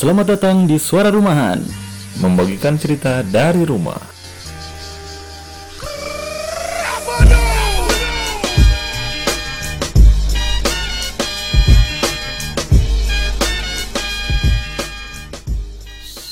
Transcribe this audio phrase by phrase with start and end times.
[0.00, 1.60] Selamat datang di Suara Rumahan,
[2.24, 4.00] membagikan cerita dari rumah.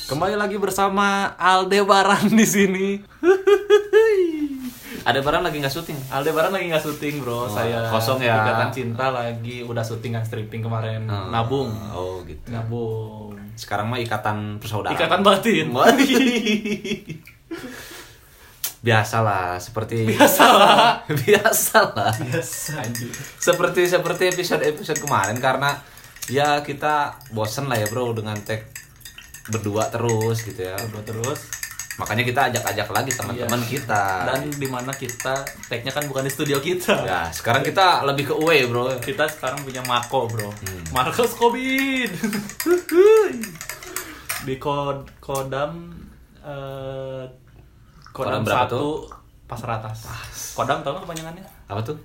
[0.08, 2.88] Kembali lagi bersama Aldebaran di sini.
[5.02, 5.98] Aldebaran lagi nggak syuting.
[6.08, 8.38] Aldebaran lagi nggak syuting bro, saya kosong ya.
[8.40, 12.48] Ikatan Cinta lagi udah syuting kan stripping kemarin, nabung, Oh gitu.
[12.48, 13.34] nabung.
[13.54, 14.94] Sekarang mah ikatan persaudaraan.
[14.94, 15.66] Ikatan batin.
[18.78, 21.02] Biasalah seperti Biasalah.
[21.26, 22.14] biasalah.
[22.14, 22.78] Biasa.
[23.34, 25.74] Seperti seperti episode episode kemarin karena
[26.30, 28.62] ya kita bosen lah ya bro dengan tag
[29.50, 30.78] berdua terus gitu ya.
[30.78, 31.57] Bro terus
[31.98, 34.04] Makanya kita ajak-ajak lagi teman-teman kita.
[34.24, 35.34] dan di mana kita
[35.66, 36.94] tagnya kan bukan di studio kita.
[37.02, 38.86] ya sekarang kita lebih ke away bro.
[38.98, 40.82] Kita sekarang punya Mako bro, Hmm.
[40.90, 42.06] Marcos Kobin.
[44.38, 45.90] di kod kodam
[46.40, 47.24] eh,
[48.08, 48.92] kodam, Kodam satu tuh?
[49.44, 49.98] pasar atas.
[50.54, 51.44] Kodam tau nggak kepanjangannya?
[51.66, 51.96] Apa tuh?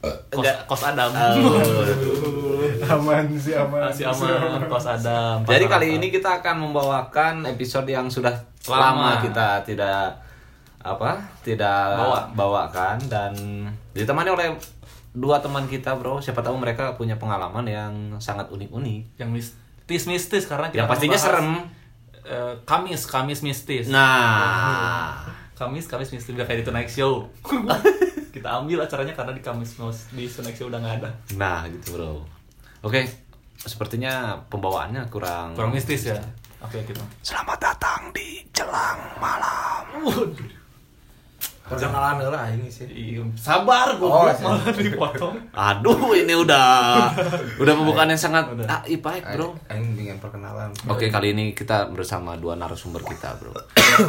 [0.00, 1.10] Kos, kos Adam.
[2.86, 5.42] aman sih aman Masih aman, kos Adam.
[5.42, 5.96] Jadi Pasar kali Atas.
[5.98, 8.34] ini kita akan membawakan episode yang sudah
[8.66, 8.78] Lama.
[8.78, 10.22] lama kita tidak
[10.78, 12.20] apa tidak Bawa.
[12.30, 13.32] bawakan dan
[13.90, 14.54] ditemani oleh
[15.10, 20.70] dua teman kita bro siapa tahu mereka punya pengalaman yang sangat unik-unik yang mistis-mistis karena
[20.70, 21.58] kita yang pastinya serem
[22.22, 23.90] eh, Kamis, Kamis mistis.
[23.90, 25.26] nah
[25.58, 27.26] Kamis, Kamis mistis udah kayak di Tonight Show.
[28.36, 31.10] kita ambil acaranya karena di Kamis Mas- di Show udah nggak ada.
[31.34, 32.20] nah gitu bro
[32.82, 33.00] oke
[33.56, 34.12] sepertinya
[34.46, 36.20] pembawaannya kurang Kurang mistis ya.
[36.58, 37.00] Oke kita.
[37.20, 39.84] selamat datang di jelang malam
[41.66, 45.34] perkenalan lah ini sih Iya, sabar gue Oh, malah dipotong.
[45.50, 47.10] aduh ini udah
[47.62, 52.38] udah pembukaan yang sangat ah, baik bro Aing ingin perkenalan Oke kali ini kita bersama
[52.38, 53.50] dua narasumber kita bro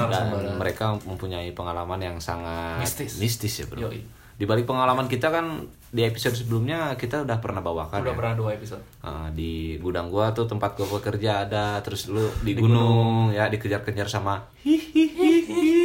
[0.06, 3.18] dan mereka mempunyai pengalaman yang sangat Mistis.
[3.18, 3.90] mistis ya bro.
[3.90, 4.06] Yoi.
[4.38, 8.18] Di balik pengalaman kita kan di episode sebelumnya kita udah pernah bawakan Udah ya.
[8.18, 8.86] pernah dua episode.
[9.02, 14.06] Ah, di gudang gua tuh tempat gua bekerja ada terus lu di, gunung, ya dikejar-kejar
[14.06, 14.38] sama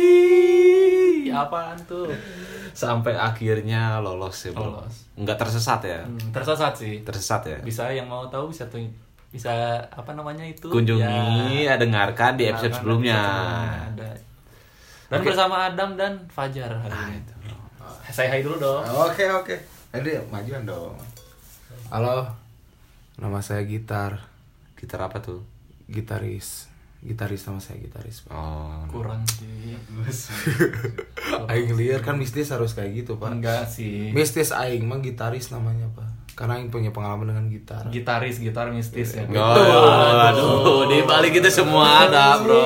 [0.03, 2.13] Ih, apaan tuh?
[2.73, 4.53] sampai akhirnya lolos ya.
[4.53, 5.09] Lolos.
[5.15, 6.01] Nggak tersesat ya.
[6.03, 7.01] Hmm, tersesat sih.
[7.01, 7.59] Tersesat ya.
[7.61, 8.81] Bisa yang mau tahu bisa tuh
[9.29, 9.53] bisa
[9.89, 10.69] apa namanya itu?
[10.69, 13.17] Kunjungi, ya, dengarkan di episode sebelumnya.
[13.89, 14.13] ada.
[15.09, 17.32] Dan bersama Adam dan Fajar hari Nah, ini.
[18.13, 18.85] Saya hai dulu dong.
[18.85, 19.57] oke oke
[19.93, 20.93] ini majuan dong
[21.89, 22.29] halo
[23.17, 24.21] nama saya gitar
[24.75, 25.41] Gitar apa tuh?
[25.87, 26.69] gitaris
[27.01, 29.73] gitaris nama saya gitaris pak Oh, Kurang sih.
[31.51, 34.13] Aing liar kan mistis harus kayak gitu pak Enggak sih.
[34.13, 39.13] mistis Aing mah gitaris namanya pak karena Aing punya pengalaman dengan gitar Gitaris, gitar mistis
[39.15, 39.25] ya.
[39.27, 42.65] Oh, aduh, di balik itu semua ada, Bro.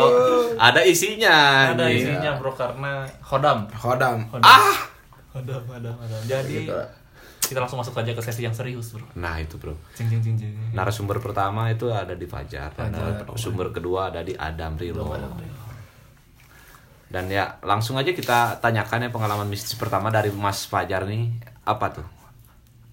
[0.57, 1.71] Ada isinya.
[1.71, 3.67] Ada isinya bro karena hodam.
[3.75, 4.96] Hodam Ah.
[5.37, 6.21] Hodam, hodam, hodam.
[6.25, 6.73] Jadi Gitu.
[7.45, 9.05] kita langsung masuk aja ke sesi yang serius bro.
[9.15, 9.77] Nah, itu, Bro.
[9.93, 10.53] Cing cing cing cing.
[10.73, 13.37] Narasumber pertama itu ada di Fajar, dan Fajar.
[13.37, 15.07] sumber kedua ada di Adam Rilo.
[15.07, 15.37] Adam
[17.07, 21.31] Dan ya, langsung aja kita tanyakan ya pengalaman mistis pertama dari Mas Fajar nih.
[21.63, 22.07] Apa tuh?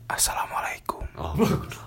[0.05, 1.33] assalamualaikum Oh.
[1.39, 1.81] Aduh.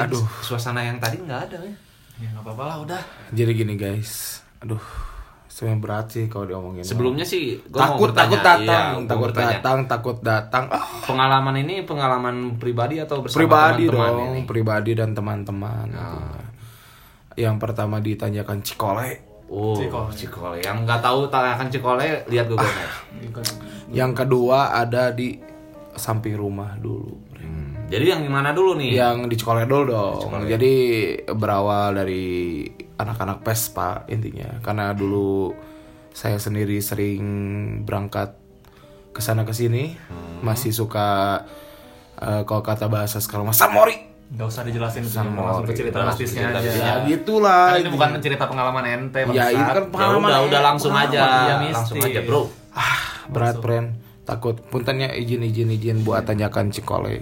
[0.00, 1.74] Aduh, suasana yang tadi nggak ada ya.
[2.16, 3.02] Ya nggak apa-apa lah udah.
[3.30, 4.78] jadi gini guys aduh
[5.54, 9.28] sebenarnya berat sih kalau diomongin Sebelumnya sih gua mau takut bertanya, takut datang iya, takut
[9.30, 9.50] bertanya.
[9.52, 14.40] datang takut datang ah Pengalaman ini pengalaman pribadi atau bersama pribadi teman-teman dong ini?
[14.44, 15.86] pribadi dan teman-teman
[17.34, 20.10] yang pertama ditanyakan Cikole Oh, Cikole.
[20.10, 20.56] Cikole.
[20.58, 23.52] Yang nggak tahu tanyakan Cikole, lihat Google Maps.
[23.92, 25.38] yang kedua ada di
[25.94, 28.96] samping rumah dulu Hmm, Jadi yang mana dulu nih?
[28.96, 30.74] yang di Cikole dulu dong jadi
[31.28, 32.64] berawal dari
[32.96, 34.58] anak-anak pes pak intinya.
[34.60, 35.54] Karena dulu
[36.10, 37.22] saya sendiri sering
[37.82, 38.38] berangkat
[39.10, 39.94] ke sana ke sini
[40.40, 41.42] masih suka
[42.16, 44.14] eh, kalau kata bahasa sekarang mas samori.
[44.24, 46.72] Nggak usah dijelasin Sama langsung ke cerita cerita aja.
[46.72, 50.60] ya gitulah Kan ini bukan cerita pengalaman ente Ya, ini kan Ya pengalaman udah, udah
[50.60, 51.20] eh, langsung aja.
[51.20, 52.42] Iya, langsung aja, Bro.
[52.72, 52.98] ah
[53.28, 53.88] berat friend.
[54.24, 54.56] Takut.
[54.64, 57.20] Puntennya izin izin izin buat tanyakan Cikole.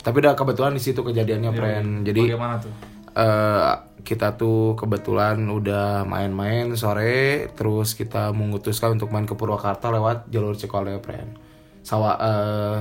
[0.00, 1.88] Tapi udah kebetulan di situ kejadiannya friend.
[2.06, 2.72] jadi Bagaimana tuh?
[3.10, 10.28] eh kita tuh kebetulan udah main-main sore terus kita memutuskan untuk main ke Purwakarta lewat
[10.28, 11.36] jalur Cikole friend
[11.80, 12.78] sawah eh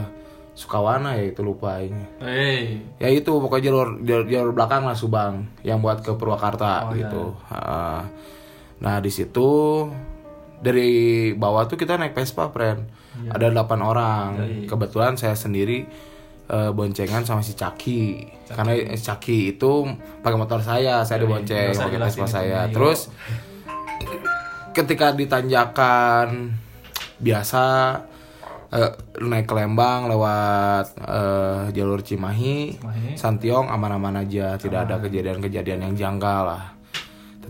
[0.60, 2.04] Sukawana ya itu lupa ini.
[2.20, 6.92] Hei, ya itu pokoknya jalur jalur, jalur belakang lah Subang yang buat ke Purwakarta Oh,
[6.92, 7.08] iya.
[7.08, 7.32] gitu.
[7.48, 8.04] Ah.
[8.84, 9.88] nah di situ
[10.60, 12.92] dari bawah tuh kita naik Vespa friend
[13.32, 14.28] ada delapan orang.
[14.36, 14.68] Yoi.
[14.68, 15.88] kebetulan saya sendiri
[16.50, 18.26] eh, boncengan sama si Caki.
[18.50, 19.86] Karena si Caki itu
[20.20, 22.60] pakai motor saya, saya dibonceng nggak usah pakai Vespa saya.
[22.66, 22.74] Ayo.
[22.74, 23.00] Terus
[24.74, 26.58] ketika ditanjakan
[27.20, 27.64] biasa
[28.74, 28.92] eh,
[29.22, 33.10] naik ke Lembang lewat eh, jalur Cimahi, Cimahi.
[33.18, 36.66] Santiong aman-aman aja, tidak ada kejadian-kejadian yang janggal lah.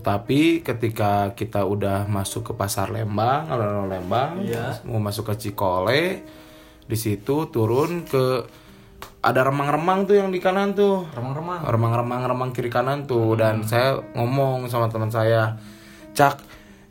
[0.00, 4.80] Tetapi ketika kita udah masuk ke pasar Lembang, alun-alun Lembang, Iya.
[4.88, 6.24] mau masuk ke Cikole,
[6.88, 8.48] di situ turun ke
[9.20, 11.04] ada remang-remang tuh yang di kanan tuh.
[11.12, 11.68] Remang-remang.
[11.68, 13.36] Remang-remang remang kiri kanan tuh.
[13.36, 15.60] Dan saya ngomong sama teman saya
[16.16, 16.40] cak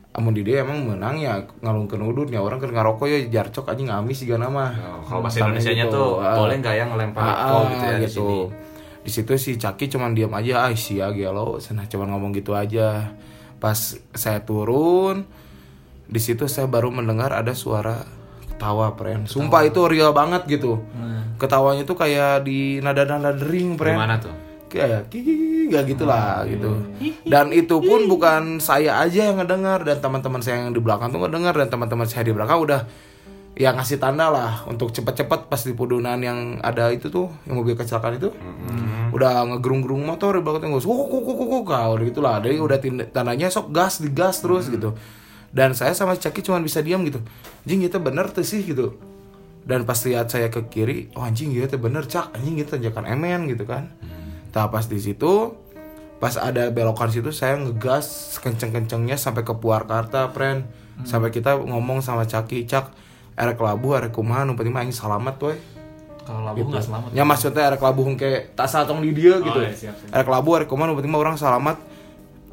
[0.09, 3.89] amun di dia emang menang ya ngalungkeun udut ya orang keur ngarokok ya jarcok anjing
[3.93, 4.73] ngamis juga nama.
[4.73, 8.37] Oh, kalau bahasa Indonesianya tuh boleh nggak ya ngelempar rokok gitu ya di sini?
[8.99, 11.61] di situ si Caki cuman diam aja ah sia gelo.
[11.61, 13.15] Sana cuman ngomong gitu aja.
[13.61, 13.77] Pas
[14.11, 15.29] saya turun
[16.09, 18.01] di situ saya baru mendengar ada suara
[18.59, 19.23] ketawa pren.
[19.23, 20.83] Sumpah itu real banget gitu.
[21.39, 23.95] Ketawanya tuh kayak di nada-nada dering pren.
[23.95, 24.35] Gimana tuh?
[24.69, 26.85] kayak kiki gak gitulah gitu.
[27.25, 31.25] Dan itu pun bukan saya aja yang ngedengar dan teman-teman saya yang di belakang tuh
[31.25, 32.85] ngedengar dan teman-teman saya di belakang udah
[33.59, 37.73] ya ngasih tanda lah untuk cepet-cepet pas di pudunan yang ada itu tuh yang mobil
[37.73, 38.29] kecelakaan itu.
[39.09, 42.37] Udah ngegerung-gerung motor di belakang gue kuk kuk kuk kuk kau gitu lah.
[42.39, 42.77] Jadi udah
[43.09, 44.93] tandanya sok gas digas terus gitu
[45.49, 47.21] dan saya sama Caki cuma bisa diam gitu.
[47.65, 48.97] Anjing kita bener tuh sih gitu.
[49.65, 52.33] Dan pas lihat saya ke kiri oh anjing gitu bener cak.
[52.33, 53.93] Anjing gitu tanjakan emen gitu kan.
[54.49, 55.53] Nah pas di situ
[56.19, 60.65] pas ada belokan situ saya ngegas kenceng-kencengnya sampai ke Purwakarta friend.
[61.05, 62.91] Sampai kita ngomong sama Caki cak
[63.39, 65.55] erek labu erek kumaha nu penting mah aing salamat tuh
[66.27, 67.09] kalau labu nggak selamat.
[67.15, 69.59] Ya maksudnya erek labu kayak tak satong di dia gitu.
[69.63, 70.11] iya, siap, siap.
[70.11, 71.77] Erek labu erek kumaha nu penting mah orang salamat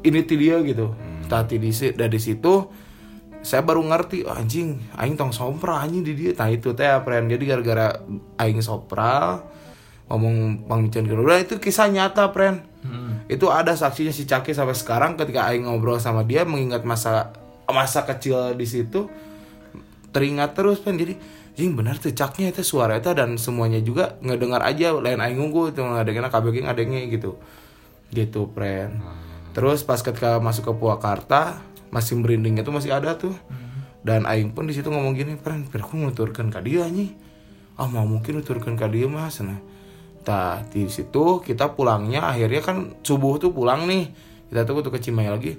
[0.01, 0.95] ini ti dia gitu.
[1.27, 2.53] Tadi di dari situ
[3.47, 6.35] saya baru ngerti oh, anjing aing tong sompra anjing di dia.
[6.35, 7.31] Nah itu teh friend.
[7.31, 7.95] Jadi gara-gara
[8.43, 9.39] aing sopra
[10.11, 11.23] ngomong pamikiran gitu.
[11.23, 12.59] Udah itu kisah nyata friend.
[13.31, 17.31] Itu ada saksinya si Caki sampai sekarang ketika aing ngobrol sama dia mengingat masa
[17.71, 19.07] masa kecil di situ
[20.15, 21.19] teringat terus kan jadi
[21.59, 25.75] jing benar tuh caknya itu suara itu dan semuanya juga ngedengar aja lain aing unggul
[25.75, 27.35] itu ngadengnya KBG ngadengnya gitu
[28.15, 29.03] gitu pren
[29.51, 31.59] terus pas ketika masuk ke Purwakarta
[31.93, 33.33] masih merindingnya tuh masih ada tuh.
[34.03, 37.11] Dan aing pun di situ ngomong gini pren pren aku nuturkan ke dia nih.
[37.77, 39.39] Ah mau mungkin nuturkan ke dia mas.
[39.43, 39.59] Nah
[40.27, 44.11] Tah, di situ kita pulangnya akhirnya kan subuh tuh pulang nih.
[44.51, 45.51] Kita tuh tuh ke Cimahi lagi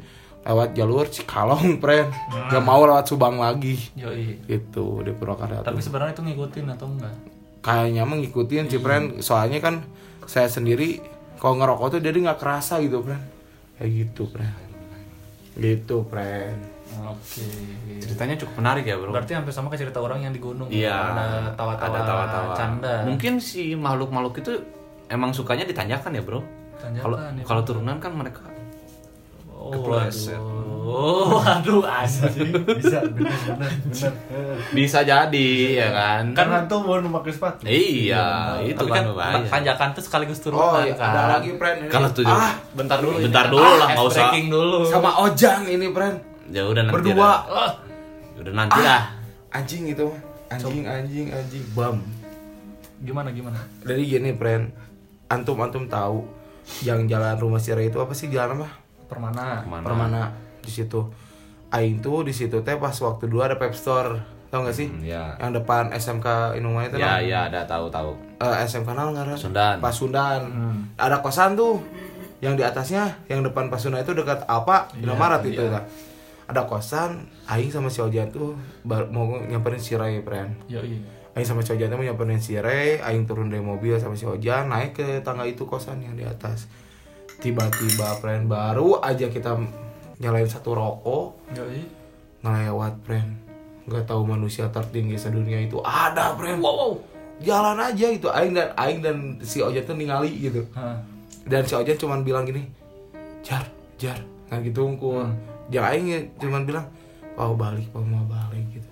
[0.45, 2.09] lewat jalur Cikalong pren
[2.53, 3.77] gak mau lewat Subang lagi.
[3.97, 4.41] Yoi.
[4.49, 7.17] gitu di Purwakarta Tapi sebenarnya itu ngikutin atau enggak?
[7.59, 9.85] kayaknya mah ngikutin sih Pren soalnya kan
[10.25, 11.03] saya sendiri
[11.37, 13.21] kalau ngerokok tuh jadi nggak kerasa gitu Pren
[13.77, 14.68] kayak gitu Pren
[15.59, 17.45] gitu Pren Oke.
[18.01, 19.13] Ceritanya cukup menarik ya bro.
[19.13, 20.73] Berarti hampir sama kayak cerita orang yang di gunung.
[20.73, 21.13] Iya.
[21.13, 21.95] Ada tawa-tawa.
[21.95, 22.53] Ada tawa-tawa.
[22.57, 22.95] Canda.
[23.05, 24.53] Mungkin si makhluk-makhluk itu
[25.13, 26.41] emang sukanya ditanyakan ya bro.
[26.79, 27.45] Kalau ya.
[27.45, 28.48] kalau turunan kan mereka
[29.59, 30.39] Oh, kepleset.
[30.81, 32.49] Oh, aduh anjing.
[32.65, 34.55] Bisa bener bener bener.
[34.73, 36.25] bisa jadi ya kan.
[36.33, 37.63] Kan hantu mau pakai sepatu.
[37.63, 38.25] Iya,
[38.65, 41.13] itu Tapi kan kan tanjakan tuh sekaligus turunan oh iya, kan.
[41.13, 41.91] ada lagi Pren ini.
[41.91, 43.21] Kalau tuh ah Bentar dulu.
[43.21, 43.53] Bentar ini.
[43.53, 44.23] dulu lah, Ah, nggak ice usah.
[44.25, 44.79] breaking dulu.
[44.87, 46.15] sama Ojang ini Pren
[46.49, 46.95] Ya udah nanti.
[46.95, 47.37] berdua dah.
[47.51, 47.73] Ah,
[48.39, 49.03] Udah nanti lah.
[49.51, 50.07] anjing itu
[50.49, 52.01] anjing anjing anjing bam
[52.99, 53.61] gimana gimana?
[53.81, 54.73] jadi gini Pren
[55.27, 56.25] antum antum tahu
[56.81, 59.61] yang jalan rumah Sira itu apa sih jalan apa Permana.
[59.61, 59.83] Ke mana?
[59.83, 60.23] Permana
[60.59, 61.01] di situ
[61.69, 65.01] aing tuh di situ teh pas waktu dulu ada Pep Store tau gak sih Hmm,
[65.03, 65.37] ya.
[65.37, 66.25] yang depan SMK
[66.55, 67.21] Inuma itu Ya nah.
[67.21, 68.17] ya ada tahu tahu.
[68.39, 69.77] Eh, SMK nal nggak ada Pasundan.
[69.79, 70.41] Pasundan
[70.97, 71.77] ada kosan tuh
[72.39, 75.85] yang di atasnya yang depan Pasundan itu dekat apa Indomaret itu kan
[76.47, 80.97] ada kosan Aing sama si Ojan tuh bar- mau nyamperin si Ray friend Yoi.
[81.31, 84.25] Aing sama si Ojan tuh mau nyamperin si Ray Aing turun dari mobil sama si
[84.25, 86.65] Ojan naik ke tangga itu kosan yang di atas
[87.39, 89.55] tiba-tiba friend baru aja kita
[90.19, 91.87] nyalain satu rokok Yoi.
[92.43, 93.49] ngelewat friend
[93.89, 96.93] nggak tahu manusia tertinggi sedunia itu ada friend wow, wow.
[97.41, 98.29] jalan aja gitu.
[98.29, 100.69] Aing dan aing dan si Ojan tuh ningali gitu.
[101.49, 102.69] Dan si Ojan cuman bilang gini
[103.41, 103.65] jar
[103.97, 104.21] jar.
[104.53, 105.25] Nggak gitu unggul
[105.73, 106.87] jangan aing ya cuman bilang
[107.33, 108.91] mau balik mau mau balik gitu.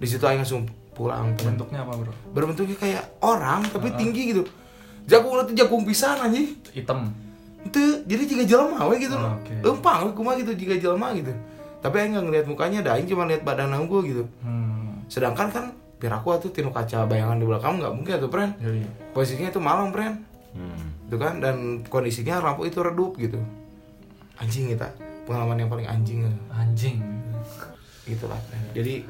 [0.00, 0.64] Di situ aing langsung
[0.96, 1.36] pulang.
[1.36, 1.60] Friend.
[1.60, 2.12] Bentuknya apa, Bro?
[2.32, 4.42] berbentuknya kayak orang tapi tinggi gitu.
[5.04, 6.56] Jagung itu jagung pisan anjing.
[6.72, 7.12] Hitam.
[7.64, 9.54] Itu jadi jika jelema we gitu Oh, oke.
[9.60, 11.32] lempang we kumaha gitu jika jelema gitu
[11.78, 15.00] tapi aing nggak ngeliat mukanya dah aing cuma lihat badan unggul gitu Hmm.
[15.06, 18.84] sedangkan kan biar aku tuh tinu kaca bayangan di belakang nggak mungkin tuh friend Yoi.
[19.10, 20.20] posisinya itu malam friend
[20.52, 20.92] Hmm.
[21.04, 23.40] itu kan dan kondisinya lampu itu redup gitu
[24.36, 24.86] anjing kita
[25.24, 27.00] pengalaman yang paling anjing Anjing.
[28.04, 28.36] gitulah
[28.70, 29.00] jadi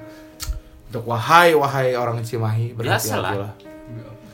[0.86, 3.50] untuk wahai wahai orang Cimahi berhati-hatilah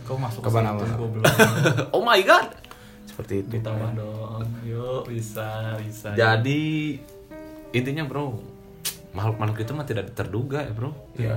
[0.05, 1.23] Kau masuk Ke goblok.
[1.95, 2.51] oh my god
[3.21, 3.51] Seperti itu.
[3.55, 4.41] Ditambah dong.
[4.65, 6.09] Yuk, bisa, bisa.
[6.15, 6.97] jadi
[7.71, 8.33] intinya bro
[9.11, 11.37] makhluk-makhluk itu mah tidak terduga ya bro Ya.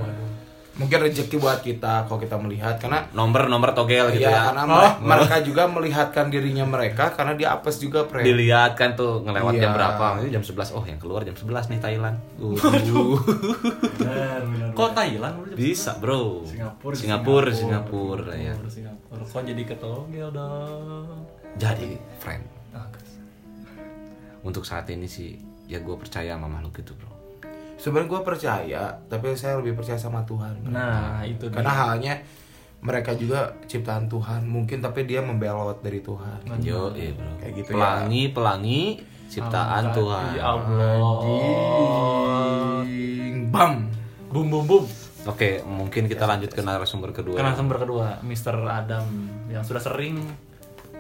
[0.74, 4.63] Mungkin rezeki buat kita kalau kita melihat karena nomor nomor togel gitu ya, ya, karena
[4.66, 8.24] mere- mereka juga melihatkan dirinya mereka karena dia apes juga pre.
[8.24, 9.78] dilihat kan tuh ngelewat jam Iya.
[9.78, 12.58] berapa ini jam 11 oh yang keluar jam 11 nih Thailand Uh,
[14.02, 14.70] Benar, benar.
[14.74, 15.34] Kok Thailand?
[15.38, 15.54] Bro?
[15.54, 19.22] bisa bro Singapura, Singapura Singapura ya Singapura, Singapura.
[19.30, 21.22] Kok jadi ketogel dong?
[21.55, 22.43] Jadi friend
[24.43, 27.12] untuk saat ini sih ya gue percaya sama makhluk itu bro
[27.74, 28.81] Sebenarnya gue percaya,
[29.12, 30.72] tapi saya lebih percaya sama Tuhan.
[30.72, 31.60] Nah, itu dia.
[31.60, 32.13] Karena halnya
[32.79, 36.48] mereka juga ciptaan Tuhan, mungkin tapi dia membelot dari Tuhan.
[36.63, 37.75] yo iya bro Kayak gitu ya.
[37.75, 38.81] pelangi pelangi
[39.27, 40.95] ciptaan Angkat, Tuhan Ya Allah.
[42.79, 43.36] Anjing.
[43.51, 43.74] Bam.
[44.31, 44.83] Bum bum bum.
[45.24, 48.63] oke mungkin kita lanjut ke narasumber kedua Karena sumber kedua, Mr.
[48.63, 49.05] Adam
[49.51, 50.24] yang sudah sering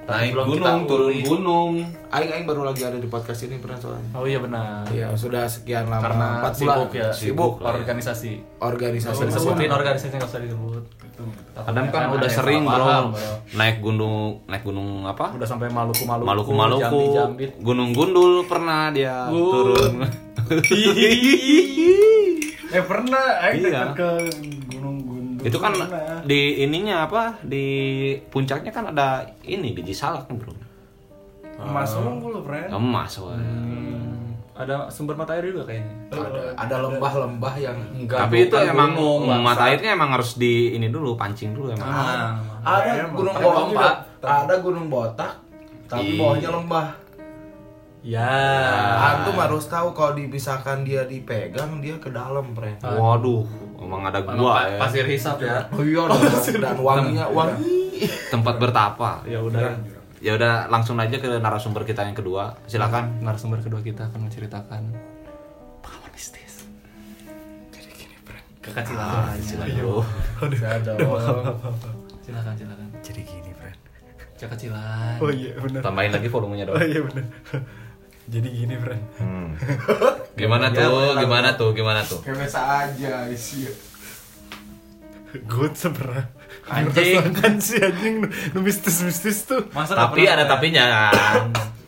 [0.03, 1.71] naik belum kita gunung turun gunung
[2.09, 4.05] Aing aing baru lagi ada di podcast ini pernah soalnya.
[4.13, 4.85] Oh iya benar.
[4.85, 6.53] Iya, sudah sekian lama Karena 4 bulan.
[6.53, 7.75] sibuk ya, Sibuk lah ya.
[7.75, 8.31] organisasi.
[8.59, 9.15] organisasi.
[9.15, 10.83] Usah disebutin organisasinya nggak usah disebut.
[11.55, 13.13] Adam kan udah sering bro
[13.51, 16.27] naik gunung naik gunung apa Udah sampai Maluku Maluku.
[16.27, 17.01] Maluku Maluku.
[17.61, 19.49] Gunung Gundul pernah dia Uh.
[19.49, 19.93] turun
[22.69, 23.63] Eh pernah, eh Iya.
[23.63, 24.62] dekat ke Gunung.
[25.43, 26.23] Itu kan Pernah.
[26.23, 27.65] di ininya apa di
[28.27, 29.07] puncaknya kan ada
[29.41, 30.53] ini biji salak kan bro
[31.55, 32.67] Mas Unggul, friend.
[32.69, 33.37] emas wah.
[33.37, 35.95] Hmm, ada sumber mata air juga kayaknya.
[36.09, 38.19] Ada, ada lembah-lembah yang Enggak.
[38.19, 42.35] tapi itu emang gunung, mata airnya emang harus di ini dulu pancing dulu emang Ah,
[42.59, 43.15] ada Emang.
[43.15, 45.33] gunung Ada botak ada gunung botak
[45.85, 46.19] tapi Iya.
[46.19, 46.87] bawahnya lembah
[48.03, 48.27] Ya.
[49.15, 53.47] antum harus tahu kalau dipisahkan dia dipegang dia ke dalam pre waduh
[53.83, 55.67] emang ada gua pa- ya pasir hisap ya.
[55.69, 56.21] oh iya dong.
[56.57, 59.75] dan wanginya wangi tempat bertapa Ya udah.
[60.17, 64.81] ya udah langsung aja ke narasumber kita yang kedua silakan Narasumber kedua kita akan menceritakan
[65.79, 66.63] pengalaman mistis.
[68.61, 69.35] Kekecilan.
[69.75, 69.99] Bro.
[72.23, 72.87] Silakan, silakan.
[73.01, 73.75] Jadi gini, friend.
[74.33, 75.19] Kekecilan.
[75.19, 75.81] Oh iya, benar.
[75.81, 77.25] tambahin lagi volumenya Oh dong iya, benar.
[78.23, 79.03] Jadi gini, friend.
[79.19, 79.49] Hmm.
[80.39, 81.19] gimana tuh?
[81.19, 81.69] gimana tuh?
[81.75, 82.19] Gimana tuh?
[82.23, 83.67] Kayak biasa aja isi
[85.33, 86.29] Gue sebenernya.
[86.69, 87.17] Anjing.
[87.19, 88.15] Merasakan sih anjing?
[88.53, 89.65] Nu mistis-mistis tuh.
[89.73, 91.41] Masa tapi pernah- ada tapinya kan?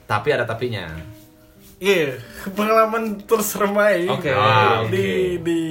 [0.06, 0.86] Tapi ada tapinya.
[1.78, 2.18] Iya,
[2.52, 4.12] pengalaman terserem aja.
[4.12, 4.32] Oke.
[4.34, 4.90] Ah, oke.
[4.92, 5.06] Di,
[5.40, 5.62] di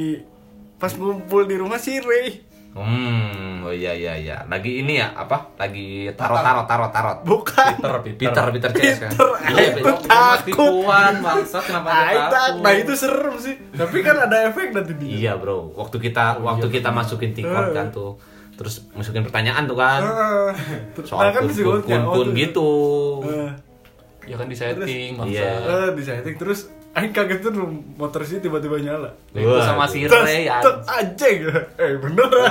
[0.78, 2.44] Pas ngumpul di rumah si Ray
[2.74, 4.36] hmm oh iya iya iya.
[4.44, 5.54] Lagi ini ya apa?
[5.54, 7.18] Lagi tarot tarot tarot tarot.
[7.22, 7.70] Bukan.
[7.78, 8.44] Peter, Peter.
[8.50, 9.10] Peter CS kan?
[9.10, 9.94] Peter, iya itu Peter.
[10.04, 10.44] takut.
[10.44, 12.60] Tipuan, bangsat kenapa dia itu- takut?
[12.60, 13.54] Nah itu serem sih.
[13.70, 15.70] Tapi kan ada efek nanti dia iya bro.
[15.72, 18.18] Waktu kita waktu kita masukin tiktok kan tuh
[18.54, 20.02] terus masukin pertanyaan tuh kan.
[20.02, 20.50] Ah,
[21.00, 22.34] soal kan kun kun kun, oh, kun tuh.
[22.34, 22.70] gitu.
[23.24, 23.50] Eh,
[24.24, 25.20] Ya kan di setting.
[25.20, 25.50] Iya.
[25.60, 27.50] eh, di setting terus Aing kaget tuh
[27.98, 29.10] motor sih tiba-tiba nyala.
[29.34, 30.62] Itu sama si Ray ya.
[30.86, 31.42] anjing.
[31.74, 32.50] Eh beneran.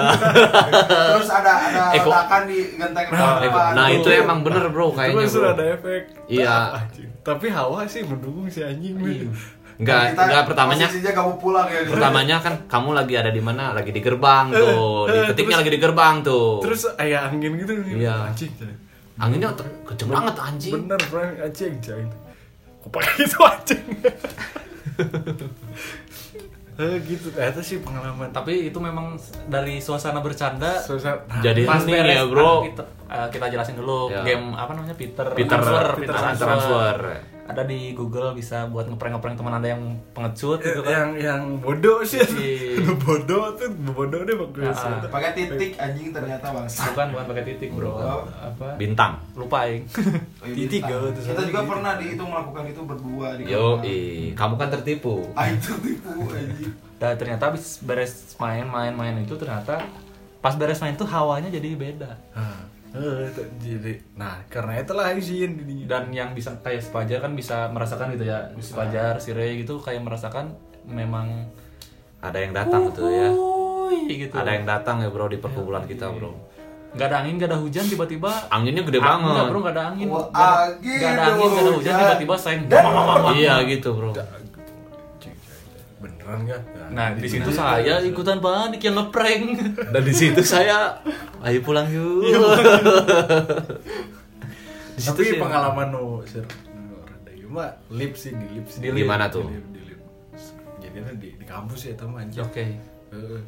[0.83, 3.71] Terus ada ada Eh, kok- ledakan di genteng nah, depan.
[3.71, 5.47] Nah itu emang bener bro Itu kayaknya bro.
[5.49, 6.01] ada efek.
[6.27, 6.51] Iya.
[6.75, 6.83] Ah.
[7.23, 9.31] Tapi hawa sih mendukung si anjing Iya.
[9.73, 11.79] enggak enggak pertamanya kamu pulang ya.
[11.87, 13.71] pertamanya kan kamu lagi ada di mana?
[13.71, 15.07] Lagi di gerbang tuh.
[15.07, 16.59] Di Eh, ketiknya terus- lagi di gerbang tuh.
[16.59, 18.27] Terus ayah angin gitu Iya.
[18.27, 18.51] Anjing
[19.15, 19.55] anginnya
[19.87, 20.73] kenceng banget anjing.
[20.75, 21.33] Bener Frank.
[21.39, 21.73] Anjing
[22.85, 23.85] pakai itu anjing.
[26.73, 27.29] Eh gitu.
[27.29, 28.29] Ternyata sih pengalaman.
[28.29, 29.13] Tapi itu memang
[29.45, 32.15] dari suasana bercanda Susah jadi pas hening beres.
[32.15, 32.65] ya bro.
[32.65, 34.25] Kita, eh, kita jelasin dulu Ya.
[34.25, 34.95] game apa namanya?
[34.95, 36.47] Peter Peter transfer, Peter transfer.
[36.49, 36.97] transfer
[37.43, 40.89] Ada di Google bisa buat ngeprank-ngeprank teman Anda yang pengecut gitu kan.
[40.89, 42.87] yang yang bodoh sih Iya.
[43.03, 44.59] bodoh tuh bodoh deh Ah, waktu
[44.97, 47.91] itu pakai titik anjing ternyata bang Bukan bukan pakai titik, Bro.
[47.91, 48.23] Oh.
[48.31, 48.75] Apa?
[48.75, 49.83] bintang Lupa aing.
[50.39, 51.43] Titik, oh, itu kita salah.
[51.43, 54.31] juga pernah di itu melakukan itu berdua di yo kamar.
[54.33, 59.35] kamu kan tertipu ah itu tipu anjing Dan ternyata habis beres main main main itu
[59.35, 59.83] ternyata
[60.39, 62.11] pas beres main tuh hawanya jadi beda.
[62.93, 67.19] Ah, eh, itu jadi nah karena itulah izin di Dan yang bisa kayak si Fajar
[67.19, 68.53] kan bisa merasakan gitu ya.
[68.61, 70.53] Si Fajar, si Ray gitu kayak merasakan
[70.85, 71.49] memang
[72.21, 73.33] ada yang datang tuh ya.
[73.93, 74.33] Gitu.
[74.33, 76.33] ada yang datang ya bro di perkumpulan kita bro.
[76.93, 79.83] Gak ada angin, gak ada hujan, tiba-tiba anginnya gede Ah, Enggak banget bro, gak ada
[79.89, 80.07] angin.
[80.07, 81.95] Gak ada- angin Gak ada angin, gak ada hujan, hujan.
[81.97, 82.57] tiba-tiba saya
[83.33, 84.13] iya gitu bro
[86.23, 86.61] beneran kan?
[86.89, 89.43] Nah di situ saya ikutan panik yang ngeprank.
[89.91, 91.03] Dan di situ saya
[91.43, 92.31] ayo pulang yuk.
[94.93, 98.79] Di situ tapi sih pengalaman no sir no, rada gimana lip sih di lip sih.
[98.79, 99.03] Di lip.
[99.03, 99.43] Gimana tuh?
[99.45, 99.99] di lip,
[100.79, 101.05] di lip.
[101.19, 102.45] di, di kampus ya teman anjing.
[102.45, 102.65] Oke.
[103.13, 103.41] Heeh.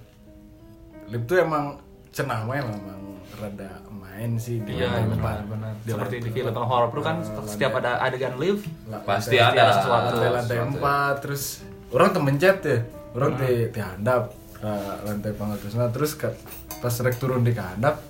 [1.06, 1.78] lip tuh emang
[2.10, 3.02] cenah mah memang
[3.36, 5.72] rada main sih di Iya lantai benar benar.
[5.84, 9.84] Di Seperti di film horor kan setiap ada adegan lift la- Pasti ada.
[9.84, 10.16] sesuatu.
[10.18, 12.78] lantai lantai empat terus orang temen chat ya
[13.12, 14.72] orang di di handap ke
[15.04, 16.30] lantai pangatusna terus ke,
[16.76, 18.02] pas rek turun di handap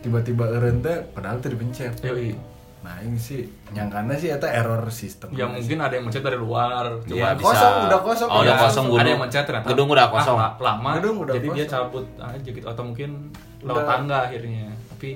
[0.00, 2.32] tiba-tiba eureun teh padahal teh dipencet Yoi.
[2.80, 6.96] nah ini sih nyangkana sih eta error sistem Ya mungkin ada yang mencet dari luar.
[7.04, 7.44] Cuma bisa.
[7.44, 8.28] kosong, udah kosong.
[8.28, 9.10] Oh, udah Iya, kosong ada gedung.
[9.10, 9.66] yang mencet ternyata.
[9.68, 10.36] Gedung udah kosong.
[10.38, 10.90] Ah, la- lama.
[10.96, 11.72] Gedung udah jadi dia kosong.
[11.76, 13.10] cabut aja gitu atau mungkin
[13.60, 14.66] lewat tangga akhirnya.
[14.88, 15.10] Tapi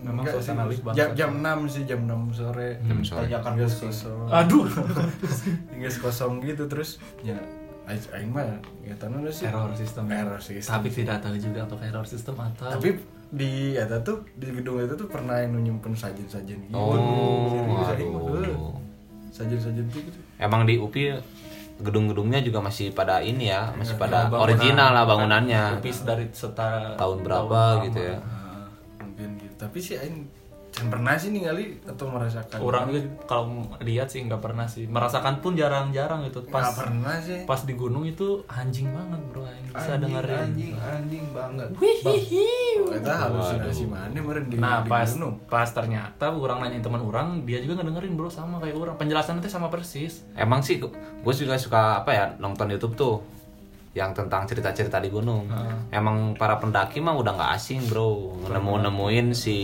[0.00, 0.70] memang Enggak suasana sih.
[0.70, 0.96] lift banget.
[0.96, 3.18] jam, jam 6 sih jam 6 sore Jam sore.
[3.22, 4.66] tanyakan gas kosong Aduh.
[5.76, 6.90] gas kosong gitu terus
[7.20, 7.36] ya
[7.86, 8.46] aing mah
[8.80, 10.04] ya tahu sih Error sistem.
[10.08, 12.96] error sistem Tapi tidak tahu juga apakah error sistem atau tapi
[13.28, 16.94] di eta tuh di gedung itu tuh pernah yang nyimpen sajen-sajen gitu Oh,
[17.48, 18.46] Serius, aing mah,
[19.28, 21.18] sajen-sajen tuh gitu Emang di UPI
[21.78, 25.62] gedung-gedungnya juga masih pada ini ya, masih pada bangunan- original lah bangunannya.
[25.76, 28.10] Tipis dari setara Tahun berapa tahun gitu lama.
[28.10, 28.18] ya.
[29.60, 30.24] Tapi sih aing
[30.70, 34.86] can pernah sih ningali atau merasakan Orang juga kalau lihat sih nggak pernah sih.
[34.86, 36.46] Merasakan pun jarang-jarang gitu.
[36.46, 39.42] Pas Nggak pernah sih pas di gunung itu anjing banget bro.
[39.44, 40.38] Yang bisa dengerin.
[40.46, 42.48] anjing anjing banget Wihihi.
[42.80, 47.02] Oh, eta halusinasi mana meren di, Nah di pas gunung pas ternyata orang nanyain teman
[47.02, 51.34] orang dia juga ngedengerin bro sama kayak orang penjelasannya itu sama persis Emang sih gue
[51.34, 53.20] juga suka apa ya nonton YouTube tuh
[53.90, 55.50] yang tentang cerita-cerita di gunung.
[55.90, 59.58] Emang para pendaki mah udah nggak asing bro, nemu-nemuin si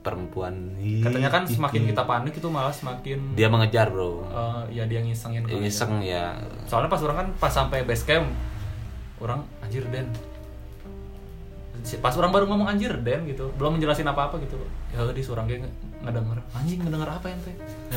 [0.00, 0.76] perempuan.
[1.00, 5.44] Katanya kan semakin kita panik itu malah semakin dia mengejar bro, eh, ya dia ngisengin
[5.44, 5.68] kali ya.
[5.68, 6.24] iseng ya.
[6.64, 8.28] soalnya pas orang kan pas sampai base camp
[9.20, 10.08] orang anjir den.
[12.00, 13.48] Pas orang baru ngomong anjir den gitu.
[13.56, 14.56] Belum menjelasin apa apa gitu.
[14.92, 16.38] Ya di seorang kayak nge- ngedenger.
[16.52, 17.52] Anjing ngedenger apa ente?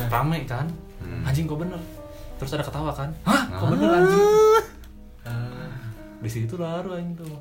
[0.08, 0.66] Rame kan.
[1.24, 1.80] Anjing kok bener?
[2.36, 3.12] Terus ada ketawa kan.
[3.24, 3.44] Hah?
[3.60, 4.24] Kok bener anjing?
[4.24, 4.53] Ah,
[6.24, 7.36] di situ lalu anjing tuh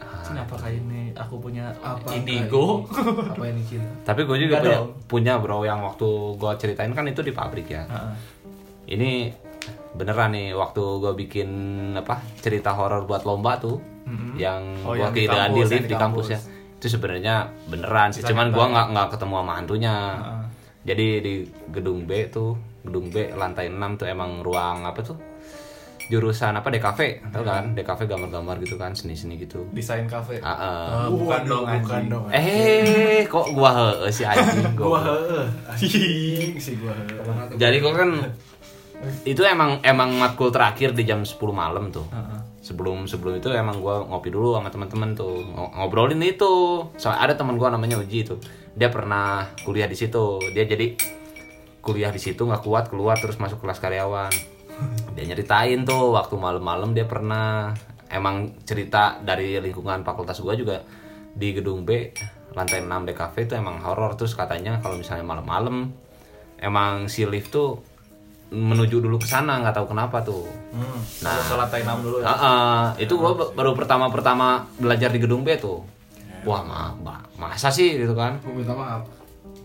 [0.00, 1.74] Anjing apakah ini aku punya
[2.10, 2.86] indigo
[3.34, 4.88] apa ini kita Tapi gue juga punya, dong.
[5.04, 6.08] punya bro yang waktu
[6.38, 7.82] gue ceritain kan itu di pabrik ya.
[7.84, 8.14] Heeh.
[8.90, 9.10] Ini
[9.92, 11.50] beneran nih waktu gue bikin
[11.94, 13.78] apa cerita horor buat lomba tuh,
[14.34, 16.40] yang Oh, gue yang di kira di kampus, yang lift di di kampus ya.
[16.80, 17.34] Itu sebenarnya
[17.66, 19.94] beneran sih, cuman gue nggak nggak ketemu sama hantunya.
[20.80, 21.34] Jadi di
[21.68, 25.18] gedung B tuh, gedung B lantai 6 tuh emang ruang apa tuh?
[26.10, 27.70] Jurusan apa DKV, tau kan?
[27.70, 29.62] DKV gambar-gambar gitu kan, seni-seni gitu.
[29.70, 31.06] desain cafe Ah, ah.
[31.06, 35.00] Oh, bukan dong bukan dong Eh, kok gua heeh si anjing gua gua.
[35.06, 38.10] heeh anjing sih gua heeh Jadi gua kan
[39.22, 42.04] itu emang emang matkul terakhir di jam 10 malam tuh.
[42.60, 46.52] Sebelum sebelum itu emang gua ngopi dulu sama teman-teman tuh Ngo- ngobrolin itu.
[46.96, 48.34] Soalnya ada teman gua namanya Uji itu.
[48.72, 50.20] Dia pernah kuliah di situ.
[50.50, 50.98] Dia jadi
[51.80, 54.28] kuliah di situ nggak kuat keluar terus masuk kelas karyawan.
[55.12, 57.74] Dia nyeritain tuh waktu malam-malam dia pernah
[58.06, 60.82] emang cerita dari lingkungan fakultas gua juga
[61.30, 62.10] di gedung B
[62.50, 65.94] lantai 6 DKV itu emang horor terus katanya kalau misalnya malam-malam
[66.56, 67.78] emang si lift tuh
[68.50, 70.42] menuju dulu ke sana nggak tahu kenapa tuh.
[71.22, 75.18] nah ke lantai 6 dulu ya Ah, ah, itu gua ba- baru pertama-pertama belajar di
[75.18, 75.86] gedung B tuh.
[76.40, 78.40] Wah, ma ma- masa sih gitu kan?
[78.40, 79.04] aku minta maaf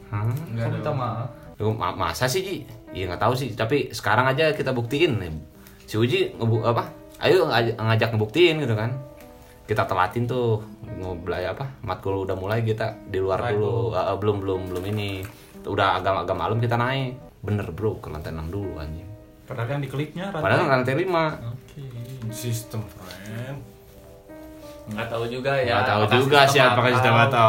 [0.06, 0.28] Hah?
[0.28, 1.28] Kok minta maaf
[1.60, 2.56] masa sih Ji?
[2.92, 5.32] Iya nggak tahu sih, tapi sekarang aja kita buktiin nih.
[5.88, 6.88] Si Uji ngebu apa?
[7.20, 8.92] Ayo ngaj- ngajak ngebuktiin gitu kan.
[9.66, 10.62] Kita telatin tuh
[11.00, 11.66] ngobrol apa?
[11.82, 13.96] Matkul udah mulai kita di luar dulu.
[13.96, 15.24] Ah, ah, belum belum belum ini.
[15.66, 17.18] Udah agak agak malam kita naik.
[17.42, 19.06] Bener bro ke lantai 6 dulu anjing.
[19.46, 21.38] padahal kan di kliknya Padahal kan lantai 5.
[21.54, 21.86] Oke.
[22.34, 23.62] sistem friend
[24.90, 25.82] Nggak tahu juga ya.
[25.82, 27.46] Ya, tahu juga sih apakah sistem atau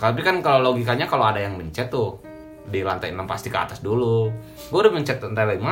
[0.00, 2.16] tapi kan kalau logikanya kalau ada yang mencet tuh
[2.70, 4.30] di lantai 6 pasti ke atas dulu.
[4.66, 5.62] Gue udah mencet lantai 5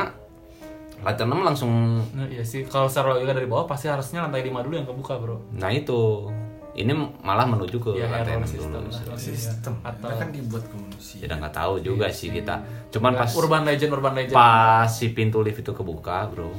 [0.99, 1.71] lantai 6 langsung
[2.11, 2.63] Nah, iya sih.
[2.63, 5.47] Kalau secara logika dari bawah pasti harusnya lantai 5 dulu yang kebuka, Bro.
[5.53, 6.27] nah itu
[6.71, 8.83] ini malah menuju ke Ya, lantai 6 sistem.
[8.83, 9.15] dulu.
[9.15, 12.55] sistem Atau Kita kan dibuat komunikasi Ya udah nggak tahu juga sih kita.
[12.89, 14.35] Cuman pas urban legend, urban legend.
[14.35, 16.51] pas si pintu lift itu kebuka, Bro.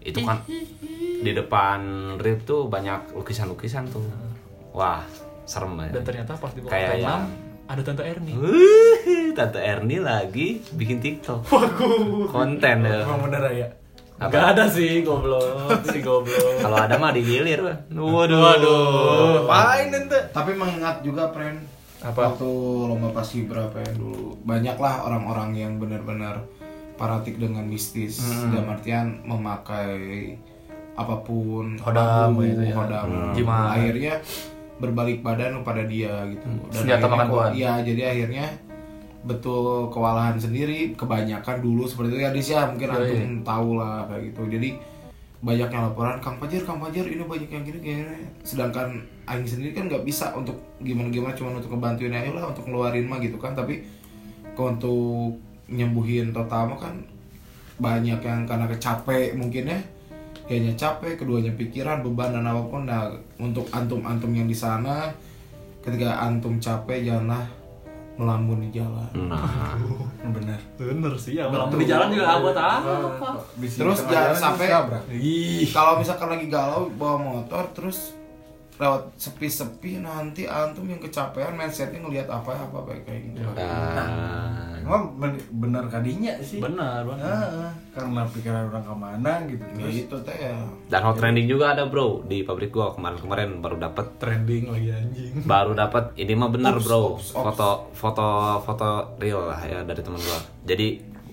[0.00, 0.42] Itu kan
[1.18, 1.78] di depan
[2.16, 4.02] lift tuh banyak lukisan-lukisan tuh.
[4.72, 5.02] Wah,
[5.44, 5.90] serem ya.
[5.90, 8.32] Dan ternyata pas di bawah Kayak lantai yang- 6 ada Tante Erni.
[9.32, 11.42] Tante Erni lagi bikin TikTok.
[12.28, 13.02] Konten ya.
[13.02, 13.68] emang bener ya
[14.22, 15.42] Gak ada sih, goblok.
[15.84, 16.62] si goblok.
[16.62, 17.58] Kalau ada mah digilir.
[17.90, 18.38] Waduh.
[18.38, 19.42] Waduh.
[19.42, 21.58] ngapain ente tapi mengingat juga friend
[22.00, 22.30] Apa?
[22.30, 22.46] waktu
[22.84, 26.38] lomba pasti berapa ya dulu banyaklah orang-orang yang benar-benar
[26.94, 30.34] fanatik dengan mistis dalam artian memakai
[30.92, 32.74] apa pun Hodam paku, gitu ya.
[32.76, 33.74] hodam Jimat.
[33.74, 34.14] akhirnya
[34.76, 37.50] berbalik badan kepada dia gitu Senjata akhirnya makan tuan.
[37.52, 38.46] iya jadi akhirnya
[39.22, 42.20] betul kewalahan sendiri kebanyakan dulu seperti itu.
[42.22, 44.42] Ya Dis ya mungkin Iya, antum tahu lah kayak gitu.
[44.58, 44.70] Jadi
[45.42, 48.02] banyak yang laporan Kang Fajar Kang Fajar ini banyak yang gini gini.
[48.42, 52.66] Sedangkan Aing sendiri kan nggak bisa untuk gimana gimana cuma untuk ngebantuin aja lah untuk
[52.66, 53.54] ngeluarin mah gitu kan.
[53.54, 53.82] Tapi
[54.58, 55.38] untuk
[55.70, 56.94] nyembuhin total mah kan
[57.78, 59.78] banyak yang karena kecapek mungkin ya.
[60.42, 62.82] Kayaknya capek keduanya pikiran beban dan apa pun.
[62.86, 65.14] Nah untuk antum antum yang di sana
[65.82, 67.61] ketika antum capek janganlah
[68.14, 69.08] melamun di jalan.
[69.24, 69.76] Nah,
[70.36, 70.60] bener.
[70.74, 71.48] Bener sih ya.
[71.48, 72.92] Melamun di jalan juga buat apa?
[73.56, 74.70] Terus jangan jalan sampai-
[75.68, 78.12] kalau misalkan lagi galau bawa motor terus
[78.74, 83.38] lewat sepi-sepi nanti antum yang kecapean mindsetnya ngelihat apa apa kayak kayak gitu.
[83.54, 86.58] Nah, emang ben- bener kadinya sih.
[86.58, 87.22] Benar benar.
[87.22, 90.54] Heeh, karena pikiran orang ke mana gitu ya terus itu teh ya.
[90.86, 92.92] Dan hot trending juga ada bro di pabrik gua.
[92.92, 95.32] Kemarin-kemarin baru dapat trending lagi anjing.
[95.42, 97.00] Baru dapat ini mah bener Ops, bro.
[97.16, 97.44] ops, ops.
[97.46, 98.26] foto foto
[98.60, 100.38] foto real lah ya dari temen gua.
[100.62, 100.86] Jadi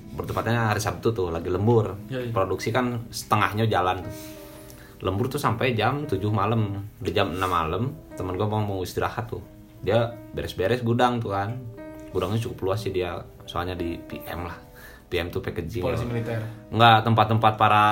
[0.10, 1.96] bertepatnya hari Sabtu tuh lagi lembur.
[2.08, 2.32] Iya, iya.
[2.32, 4.04] produksi kan setengahnya jalan.
[4.04, 6.84] Tuh lembur tuh sampai jam 7 malam.
[7.00, 9.40] Di jam 6 malam temen gua mau mau istirahat tuh.
[9.80, 11.56] Dia beres-beres gudang tuh kan.
[12.12, 13.16] Gudangnya cukup luas sih dia
[13.50, 14.70] soalnya di PM lah
[15.10, 16.38] PM tuh packaging polisi militer
[16.70, 17.86] Enggak, tempat-tempat para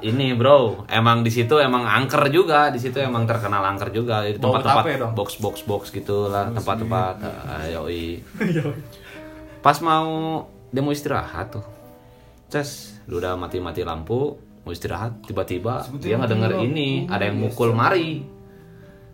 [0.00, 0.88] ini, Bro.
[0.88, 4.24] Emang di situ emang angker juga, di situ emang terkenal angker juga.
[4.24, 7.14] Itu Bawa tempat-tempat box box box gitu lah, tempat-tempat.
[7.44, 8.24] Ah, yoi.
[9.60, 11.64] Pas mau dia mau istirahat tuh.
[12.48, 18.24] Ces, udah mati-mati lampu, mau istirahat, tiba-tiba dia nggak denger ini, ada yang mukul mari.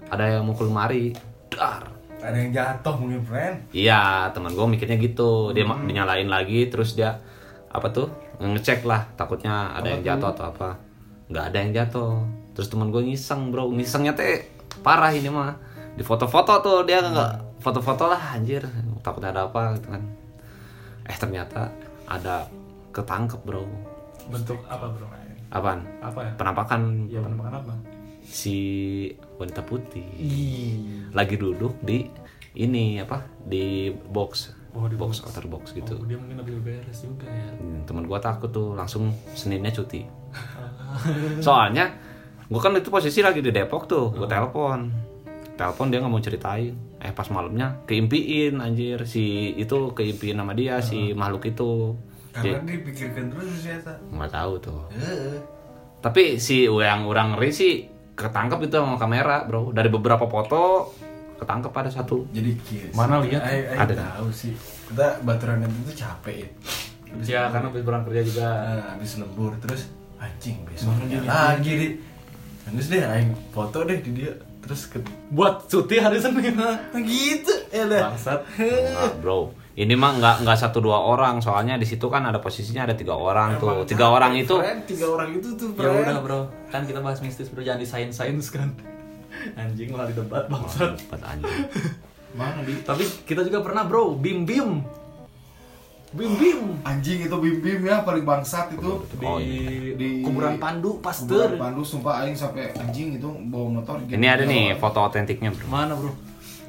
[0.06, 1.10] Ada yang mukul mari.
[1.50, 1.97] Dar.
[2.18, 5.54] Ada yang jatuh mungkin friend Iya, teman gue mikirnya gitu.
[5.54, 7.22] Dia ma- dinyalain lagi, terus dia
[7.68, 8.10] apa tuh
[8.42, 10.68] ngecek lah, takutnya ada yang jatuh atau apa.
[11.30, 12.12] Nggak ada yang jatuh.
[12.54, 14.50] Terus teman gue ngiseng bro, ngisengnya teh
[14.82, 15.54] parah ini mah.
[15.94, 18.62] Di foto-foto tuh dia nggak foto-foto lah anjir,
[19.02, 20.02] takutnya ada apa gitu kan.
[21.06, 21.70] Eh ternyata
[22.06, 22.46] ada
[22.90, 23.62] ketangkep bro.
[24.28, 25.08] bentuk apa bro
[25.48, 25.80] Apaan?
[26.04, 27.72] apa ya Penampakan ya penampakan apa
[28.28, 28.56] si
[29.40, 30.04] wanita putih.
[31.16, 32.04] Lagi duduk di
[32.58, 35.96] ini apa di box Oh, di box outer box gitu.
[35.96, 37.50] Oh, dia mungkin lebih beres juga ya.
[37.56, 40.04] Hmm, temen gua takut tuh langsung seninnya cuti.
[41.44, 41.96] Soalnya
[42.46, 44.92] gua kan itu posisi lagi di Depok tuh gua telepon.
[45.58, 46.76] Telepon dia nggak mau ceritain.
[47.00, 51.96] Eh pas malamnya keimpiin anjir si itu keimpiin sama dia si makhluk itu.
[52.30, 54.80] Karena Jadi, dipikirkan terus ya tak nggak tahu tuh.
[54.94, 55.40] Heeh.
[55.98, 59.70] tapi si yang orang ngeri sih ketangkep itu sama kamera bro.
[59.70, 60.90] Dari beberapa foto
[61.38, 62.26] ketangkep ada satu.
[62.34, 63.46] Jadi kies Mana lihat?
[63.46, 64.18] Ay, ay, Ada.
[64.18, 64.52] tahu sih.
[64.90, 66.48] Kita baturan itu tuh capek ya.
[67.24, 68.48] Ya karena habis pulang kerja juga.
[68.50, 70.90] Nah, habis lembur terus anjing besok
[71.22, 71.88] lagi di
[72.68, 74.34] terus deh aing foto deh di dia.
[74.58, 74.98] Terus ke
[75.30, 76.58] buat cuti hari Senin.
[77.08, 78.40] Gitu ya dah bangsat.
[78.58, 82.82] Nah, bro ini mah nggak nggak satu dua orang soalnya di situ kan ada posisinya
[82.82, 83.86] ada tiga orang tuh.
[83.86, 86.40] Tiga orang itu Friend, tiga orang itu tuh ya udah bro.
[86.66, 87.62] Kan kita bahas mistis bro.
[87.62, 88.74] Jangan di sains sains kan.
[89.60, 90.98] Anjing malah di debat bangsat.
[90.98, 91.62] Empat anjing.
[92.38, 94.18] Mana di tapi kita juga pernah bro.
[94.18, 94.82] Bim bim.
[96.10, 96.60] Bim bim.
[96.82, 99.06] Anjing itu bim bim ya paling bangsat itu.
[99.14, 104.02] Di, Oh, Di- kuburan Pandu Kuburan Pasteur Pandu sumpah aing sampai anjing itu bawa motor
[104.02, 104.18] gitu.
[104.18, 105.70] ini ada nih foto otentiknya bro.
[105.70, 106.10] Mana bro?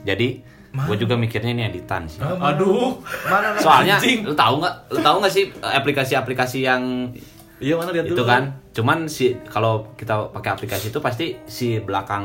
[0.06, 2.21] Jadi gue juga mikirnya ini editan sih.
[2.21, 2.93] Aduh.
[3.25, 3.60] Mana mana?
[3.60, 4.21] Soalnya Anjing.
[4.21, 4.75] lu tahu nggak?
[4.89, 7.10] Lu tahu nggak sih aplikasi-aplikasi yang
[7.58, 8.23] iya mana lihat itu dulu.
[8.23, 8.53] kan?
[8.69, 12.23] Cuman si kalau kita pakai aplikasi itu pasti si belakang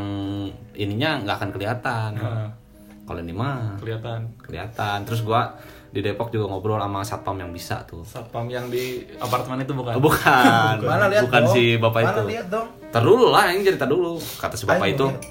[0.73, 2.11] ininya nggak akan kelihatan.
[2.15, 2.49] Heeh.
[3.05, 4.33] kalau ini mah kelihatan.
[4.39, 4.99] kelihatan.
[5.05, 5.53] Terus gua
[5.89, 8.01] di Depok juga ngobrol sama satpam yang bisa tuh.
[8.03, 9.93] Satpam yang di apartemen itu bukan?
[9.95, 10.75] Oh, bukan.
[10.81, 11.53] Mana lihat bukan dong?
[11.53, 12.23] si bapak Mana itu.
[12.29, 12.67] lihat dong?
[12.91, 14.17] Dulu lah yang cerita dulu.
[14.17, 15.23] Kata si bapak Ayo, itu lihat.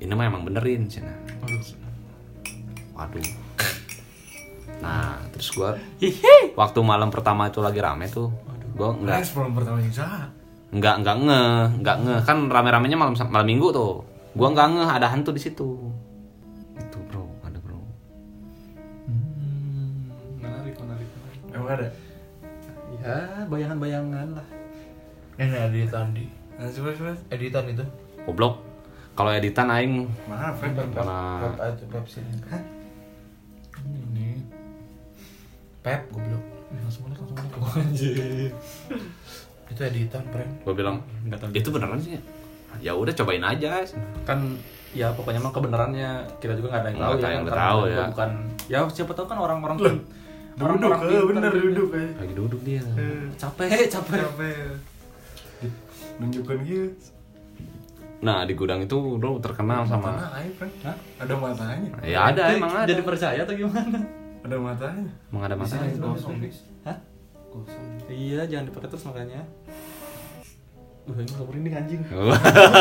[0.00, 1.10] ini mah emang benerin cina.
[1.40, 1.79] Aduh.
[3.00, 3.24] Waduh
[4.80, 5.76] nah terus gua
[6.54, 8.28] waktu malam pertama itu lagi rame tuh
[8.74, 9.00] gua Enggak.
[9.02, 10.28] nggak sebelum pertama yang sah.
[10.70, 11.42] nggak nggak nge
[11.80, 15.68] nggak nge kan rame-ramenya malam malam minggu tuh gua nggak nge ada hantu di situ
[16.76, 17.80] itu bro ada bro
[19.04, 21.88] Hmm, menarik menarik menarik Emang ada?
[23.00, 23.16] ya
[23.48, 24.46] bayangan-bayangan lah
[25.34, 26.28] Ini editan di
[26.60, 27.12] Nah, coba coba.
[27.30, 27.84] editan itu.
[28.22, 28.60] goblok
[29.12, 30.76] kalau editan aing Mana sini.
[30.76, 32.69] ini
[35.80, 36.42] Pep goblok.
[36.70, 38.14] langsung balik langsung balik anjir
[39.66, 40.50] Itu editan, friend.
[40.62, 42.18] gua bilang nggak tahu itu beneran sih
[42.78, 43.82] ya udah cobain aja
[44.22, 44.38] kan
[44.90, 48.02] ya pokoknya mah kebenarannya kita juga nggak ada yang tahu ya yang karena tahu ya.
[48.08, 48.30] bukan
[48.66, 49.96] ya siapa tahu kan orang-orang Duduk,
[50.60, 51.62] orang-orang eh, bener gitu.
[51.64, 52.10] duduk eh.
[52.14, 52.82] lagi duduk dia
[53.36, 54.56] capek capek Capek.
[56.18, 56.90] Nunjukkan gitu.
[58.20, 60.74] nah di gudang itu bro terkenal sama Mana air, friend?
[60.84, 60.96] Hah?
[61.24, 61.90] Ada matanya.
[62.04, 63.98] ya ada emang ada jadi percaya atau gimana
[64.40, 65.12] Ada matanya.
[65.32, 65.54] emang ada
[65.88, 66.40] itu gosong.
[66.86, 66.96] Hah?
[68.08, 69.42] iya jangan dipakai terus makanya
[71.08, 72.00] Uh, ini nggak merinding anjing.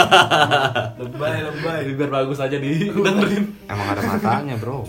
[1.02, 3.46] lebay lebay Biar bagus aja di dengerin.
[3.66, 4.86] Emang ada matanya, Bro.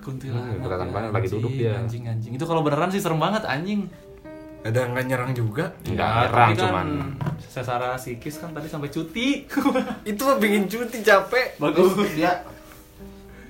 [0.00, 0.56] Kuntilanak.
[0.56, 1.72] Hmm, kelihatan ya, banget lagi duduk dia.
[1.82, 2.32] Anjing anjing.
[2.38, 3.90] Itu kalau beneran sih serem banget anjing.
[4.62, 6.86] ada yang nggak nyerang juga Enggak Ya, nyerang kan cuman
[7.42, 9.42] secara psikis kan tadi sampai cuti.
[10.14, 11.98] itu mah bikin cuti capek bagus.
[12.14, 12.46] dia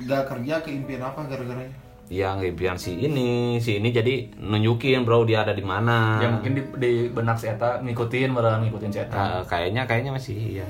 [0.00, 5.48] nggak kerja keimpian apa gara-garanya Iya, impian si ini, si ini jadi nunjukin bro dia
[5.48, 6.20] ada di mana.
[6.20, 9.40] Ya mungkin di, di benak si Eta ngikutin beneran ngikutin si Eta.
[9.40, 10.68] Eh, kayaknya kayaknya masih iya.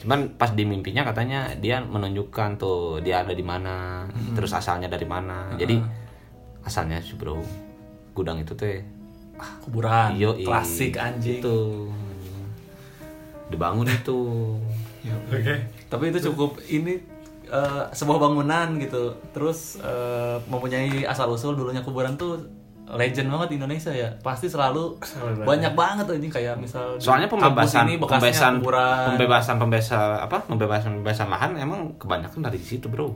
[0.00, 5.04] Cuman pas di mimpinya katanya dia menunjukkan tuh dia ada di mana, terus asalnya dari
[5.04, 5.52] mana.
[5.60, 5.76] Jadi
[6.64, 7.36] asalnya sih bro,
[8.16, 8.80] gudang itu teh
[9.68, 10.16] Kuburan.
[10.16, 11.44] iyo Klasik anjing.
[11.44, 11.92] Itu
[13.52, 14.20] dibangun itu.
[15.08, 15.54] oke
[15.88, 16.96] Tapi itu cukup ini
[17.48, 19.16] eh, sebuah bangunan gitu.
[19.32, 22.38] Terus eh, mempunyai asal usul dulunya kuburan tuh
[22.88, 24.08] legend banget di Indonesia ya.
[24.20, 24.96] Pasti selalu
[25.44, 29.06] banyak banget tuh ini kayak misal di Soalnya kampus pembebasan ini bekasnya pembebasan kuburan.
[29.12, 33.12] pembebasan pembebasan apa pembebasan pembebasan lahan emang kebanyakan dari situ bro.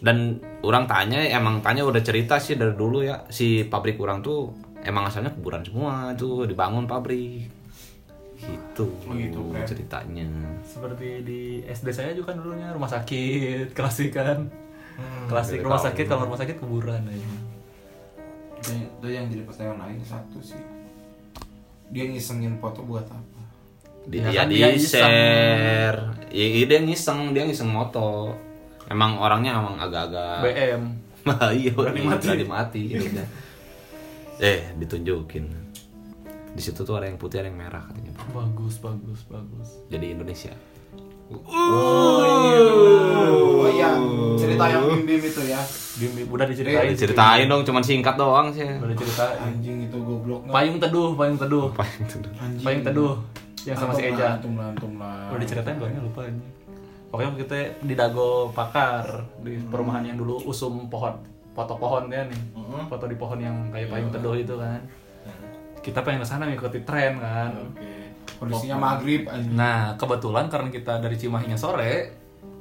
[0.00, 4.48] Dan orang tanya emang tanya udah cerita sih dari dulu ya si pabrik orang tuh
[4.80, 7.59] emang asalnya kuburan semua tuh dibangun pabrik
[8.40, 10.26] gitu ceritanya.
[10.64, 14.48] Seperti di SD saya juga kan dulunya rumah sakit, klasik kan.
[15.32, 17.30] klasik rumah sakit kalau rumah sakit kuburan aja.
[18.60, 20.60] itu, itu yang jadi pertanyaan lain satu sih.
[21.88, 23.40] Dia ngisengin foto buat apa?
[24.12, 25.98] Dia, Ya ya kan dia di share.
[26.28, 28.36] Ya, iya, dia ngiseng dia ngiseng moto.
[28.92, 30.82] Emang orangnya emang agak-agak BM.
[31.60, 32.26] iya Berani mati.
[32.28, 33.24] berani mati hidupnya.
[34.52, 35.69] eh ditunjukin
[36.50, 39.68] di situ tuh ada yang putih ada yang merah katanya Bagus, bagus, bagus.
[39.86, 40.52] jadi Indonesia
[41.80, 43.90] oh iya
[44.34, 45.60] cerita yang bim bim itu ya
[45.92, 46.96] Bim, udah diceritain.
[46.96, 49.36] ceritain dong cuman singkat doang sih Udah diceritain.
[49.38, 51.68] anjing itu goblok Payung teduh, payung teduh.
[51.68, 53.12] apa itu anjing Payung teduh
[53.60, 54.34] yang sama si Eja.
[54.34, 56.40] antum lah antum lah Udah diceritain banyak lupa ini.
[57.06, 59.04] Pokoknya kita di Dago Pakar
[59.38, 61.10] di perumahan yang dulu usum pohon,
[61.52, 62.40] foto pohon ya nih.
[62.86, 64.78] Foto di pohon yang kayak payung teduh itu kan.
[65.80, 67.50] Kita pengen ke sana ngikuti tren kan.
[68.36, 72.08] kondisinya maghrib anjing Nah, kebetulan karena kita dari Cimahinya sore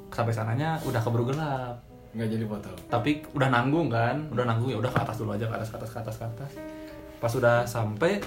[0.10, 1.80] sampai sananya udah keburu gelap.
[2.10, 5.46] nggak jadi foto Tapi udah nanggung kan, udah nanggung ya udah ke atas dulu aja
[5.46, 6.52] ke atas ke atas ke atas ke atas.
[7.16, 8.18] Pas udah sampai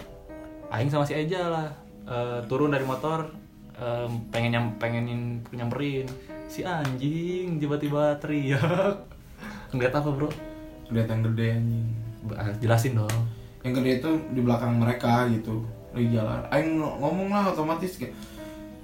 [0.70, 1.68] aing sama si Eja lah
[2.04, 3.26] eh, turun dari motor
[3.74, 5.04] eh, pengen nyam, pengen
[5.50, 6.06] nyamperin
[6.46, 8.96] si anjing tiba-tiba teriak.
[9.72, 10.28] Ngeliat apa, Bro?
[10.88, 11.86] lihat yang gede anjing
[12.22, 13.18] Ba- Jelasin dong.
[13.62, 16.42] Yang gede itu di belakang mereka gitu di jalan.
[16.50, 18.14] Aing ng- ngomong lah otomatis kayak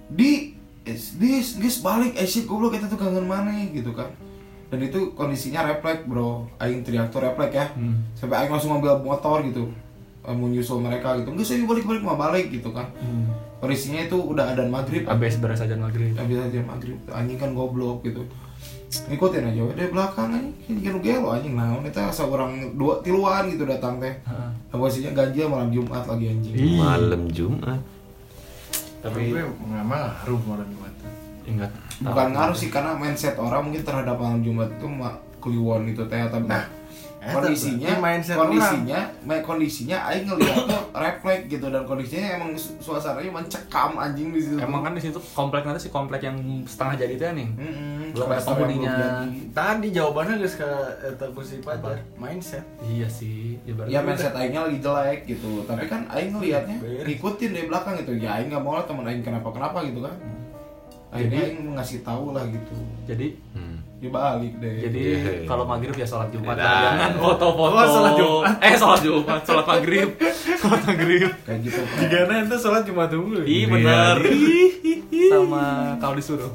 [0.09, 4.09] di dis dis balik eh shit goblok kita tuh kangen mana gitu kan.
[4.69, 6.45] Dan itu kondisinya refleks bro.
[6.59, 7.67] Aing teriak tuh refleks ya.
[8.15, 9.73] Sampai aing langsung ngambil motor gitu
[10.23, 11.33] eh, mau nyusul mereka gitu.
[11.33, 12.87] Enggak saya balik balik mau balik gitu kan.
[13.59, 15.03] Kondisinya itu udah adan maghrib.
[15.09, 16.15] Abis beres aja maghrib.
[16.15, 16.95] habis aja maghrib.
[17.11, 18.23] Anjing kan goblok gitu
[18.89, 24.01] ngikutin aja dari belakang anjing kan gelo anjing naon eta seorang dua tiluan gitu datang
[24.01, 24.17] teh.
[24.25, 26.55] Nah, posisinya ganjil malam Jumat lagi anjing.
[26.81, 27.81] Malam Jumat.
[28.99, 30.95] Tapi tapi nggak ngaruh malam jumat
[31.49, 31.71] ingat.
[32.03, 36.19] Bukan ngaruh sih karena mindset orang mungkin terhadap malam Jumat itu mak kliwon gitu teh
[36.29, 36.78] tapi Eta
[37.31, 43.29] kondisinya mindset kondisinya ma- kondisinya aing ngeliat tuh refleks gitu dan kondisinya emang su- suasananya
[43.29, 44.57] mencekam anjing di situ.
[44.57, 47.49] Emang kan di situ komplek nanti si komplek yang setengah jadi itu ya nih.
[48.11, 48.95] Belum ada penghuninya.
[49.51, 50.71] tadi jawabannya guys ke
[51.03, 52.65] eta kursi pacar mindset.
[52.81, 57.51] Iya sih, ya berarti Ya mindset aingnya lagi jelek gitu Tapi kan aing ngeliatnya ngikutin
[57.51, 58.17] dari belakang gitu.
[58.17, 60.17] Ya aing gak mau lah temen aing kenapa-kenapa gitu kan.
[61.09, 62.77] Akhirnya Jadi- aing ngasih tahu lah gitu.
[63.05, 63.68] Jadi Hmm.
[63.99, 65.33] Dibalik deh jadi Iya.
[65.45, 66.95] kalau maghrib ya sholat jumat lah.
[66.95, 67.75] jangan foto-foto.
[67.75, 68.55] Oh, sholat Jumat.
[68.61, 70.09] Eh sholat jumat, sholat maghrib,
[70.63, 71.29] sholat maghrib.
[71.43, 74.17] Kayak gitu Jika itu sholat cuma tunggu Ih bener.
[75.29, 75.65] Sama
[75.99, 76.53] kalau disuruh.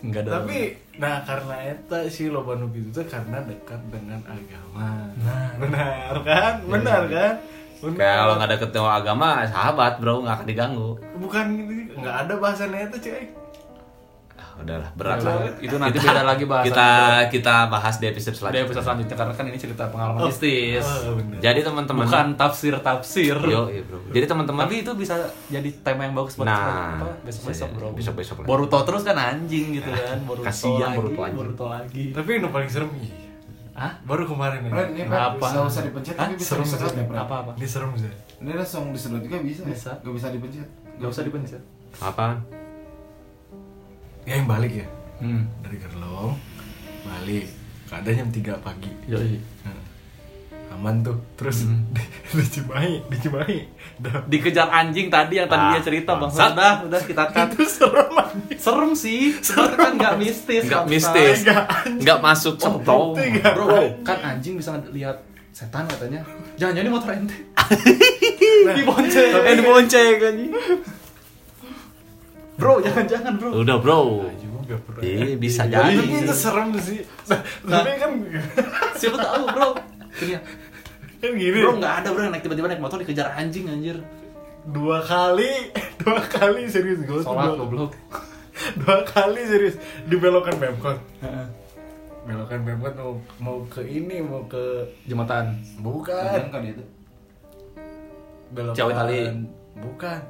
[0.00, 0.40] Enggak ada.
[0.40, 0.58] tapi
[0.96, 5.48] nah karena eta si loba nu gitu tuh karena dekat dengan agama Nah.
[5.56, 7.34] benar kan benar kan
[7.80, 8.16] Benar.
[8.18, 12.84] kalau nggak deket sama agama sahabat bro nggak akan diganggu bukan gitu nggak ada bahasannya
[12.86, 13.24] itu cuy ah,
[14.60, 16.66] udahlah berat lah itu nanti beda lagi bahasan.
[16.66, 16.88] kita
[17.28, 20.84] kita bahas di episode Di selanjutnya episode selanjutnya karena kan ini cerita pengalaman mistis.
[20.84, 21.38] oh, benar.
[21.38, 23.36] jadi teman-teman Bukan tafsir-tafsir.
[23.42, 25.14] yo iya, bro jadi teman-teman Tapi itu bisa
[25.46, 27.88] jadi tema yang bagus buat Nah, apa, besok-besok bro.
[27.92, 28.34] Besok-besok.
[28.42, 30.18] Boruto terus kan anjing gitu kan.
[30.22, 31.36] Boruto Kasian lagi, Boruto anjing.
[31.36, 32.04] Boruto lagi.
[32.10, 32.90] tapi yang paling serem.
[33.70, 33.96] Hah?
[34.02, 35.02] baru kemarin ya Ren, ini?
[35.06, 36.22] Pak, bisa usah dipencet Hah?
[36.22, 36.98] tapi bisa Serem, disedot serem.
[36.98, 37.20] ya, Pren?
[37.22, 37.50] Apa-apa?
[37.54, 39.68] ini serem sih Ini langsung disedot juga bisa ya?
[39.70, 39.90] Bisa.
[39.96, 40.68] Gak bisa dipencet
[41.00, 41.62] Gak usah dipencet.
[41.96, 42.26] apa
[44.22, 44.86] ya yang balik ya
[45.18, 45.44] Hmm.
[45.60, 46.32] dari Gerlong
[47.02, 47.44] balik
[47.84, 49.36] keadaan jam 3 pagi Yoi.
[49.60, 49.76] Nah,
[50.70, 51.60] aman tuh terus
[51.92, 52.00] di,
[52.32, 53.58] di Cimahi di Cimahi.
[54.24, 56.30] Dikejar anjing tadi yang tadi Ah, dia cerita bang.
[56.30, 57.52] Udah, udah kita cut.
[57.52, 59.36] itu serem anjing Serem sih.
[59.36, 60.62] Sebenarnya kan nggak mistis.
[60.64, 61.38] Nggak mistis.
[62.00, 62.70] Nggak, masuk itu
[63.36, 63.52] nggak.
[63.52, 66.24] Bro, kan anjing bisa lihat setan katanya.
[66.56, 67.36] Jangan-jangan ini motor ente.
[68.72, 69.32] Dibonceng.
[69.42, 70.52] Eh dibonceng anjing.
[72.60, 73.50] Bro, jangan-jangan bro.
[73.56, 74.00] Udah bro.
[74.30, 76.22] juga bro Iya bisa tapi jadi.
[76.22, 78.10] itu serem sih nah, tapi kan
[78.94, 79.68] Siapa tahu bro.
[80.20, 80.40] Ini ya.
[81.18, 83.96] kan gini Bro nggak ada bro yang naik tiba-tiba naik motor dikejar anjing anjir.
[84.62, 87.92] dua kali dua kali serius gue Sholat dua, goblok.
[88.76, 91.00] dua kali serius dibelokan pemkot
[92.20, 95.56] belokan pemkot mau mau ke ini mau ke Jembatan.
[95.80, 96.84] bukan kan itu
[98.52, 99.20] belokan Ciawi Tali.
[99.80, 100.20] bukan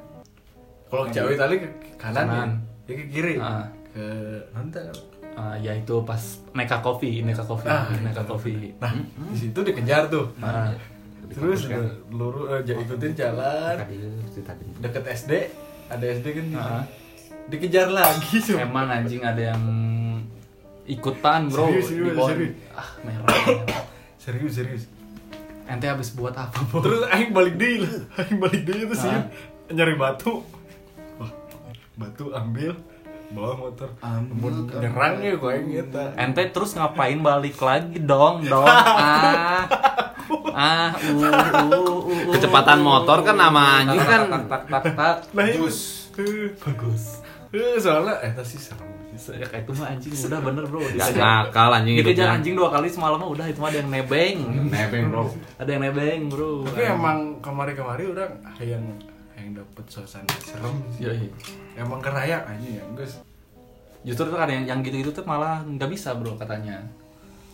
[0.91, 2.49] kalau ke Ciawi Tali ke kanan, Kanan.
[2.83, 3.65] ya, ya ke kiri Ah.
[3.89, 4.05] ke
[4.51, 4.91] nonton
[5.31, 6.19] Ah, ya itu pas
[6.51, 8.75] Neka Coffee, Neka Coffee, Ah, Neka Coffee.
[8.77, 8.91] nah
[9.25, 10.67] di situ dikejar tuh Ah,
[11.29, 11.71] terus
[12.09, 13.75] lurus eh, ja- ikutin jalan
[14.77, 15.31] deket SD
[15.87, 16.83] ada SD kan di Ah.
[17.47, 19.63] dikejar lagi tuh Emang anjing ada yang
[20.83, 22.29] ikutan bro Serius, serius, di pohon.
[22.29, 22.53] serius.
[22.73, 23.23] Ah merah.
[23.23, 23.83] merah.
[24.17, 24.83] serius serius
[25.63, 26.81] Ente habis buat apa bro?
[26.81, 27.87] terus aing balik deh
[28.19, 29.23] aing balik deh itu sih Ah.
[29.69, 30.43] nyari batu
[31.95, 32.75] batu ambil
[33.31, 33.89] bawa motor.
[34.03, 38.67] Ambil, Mun nyerang ya gua aing eta Ente terus ngapain balik lagi dong dong?
[40.51, 42.31] Ah ah uh, uh, uh, uh.
[42.35, 44.21] Kecepatan motor kan sama anjing kan.
[44.31, 45.15] tak tak tak tak.
[45.35, 45.67] Nah itu.
[45.67, 46.07] Bagus.
[46.15, 47.03] Eh, bagus.
[47.51, 48.91] Eh, soalnya eta sih serem
[49.29, 50.79] ya kayak itu mah anjing udah bener bro.
[50.81, 52.35] Gak dikejar ngakal anjing dikejar hidupnya.
[52.39, 54.37] anjing dua kali semalam mah udah itu mah ada yang nebeng.
[54.71, 55.23] Nebeng bro.
[55.59, 56.51] ada yang nebeng bro.
[56.65, 58.83] Tapi emang kemari-kemari orang yang
[59.35, 60.75] yang dapet suasana serem.
[60.95, 61.27] Sih Yoi.
[61.73, 63.19] Emang keraya aja ya guys
[64.01, 66.81] justru tuh ada yang yang gitu-gitu tuh malah nggak bisa bro katanya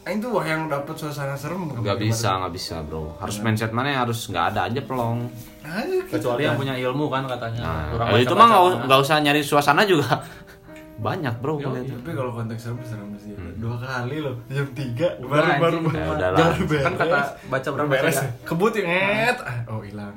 [0.03, 3.19] Aing tuh wah yang dapet suasana serem Gak bisa, gak bisa bro.
[3.19, 5.27] Harus mindset mana ya harus nggak ada aja pelong.
[5.59, 6.15] Nah, gitu.
[6.15, 8.83] kecuali yang punya ilmu kan katanya Nah, Orang itu baca-baca mah nggak mah.
[8.87, 10.23] nggak usah nyari suasana juga.
[11.03, 11.59] Banyak bro.
[11.59, 11.91] Yo, kalau itu.
[11.91, 13.51] tapi kalau konteks serem serem sih Hmm.
[13.59, 16.15] dua kali loh jam tiga baru baru baru
[16.63, 20.15] Ya kan kata baca berapa beres ya kebut nget Ah, oh hilang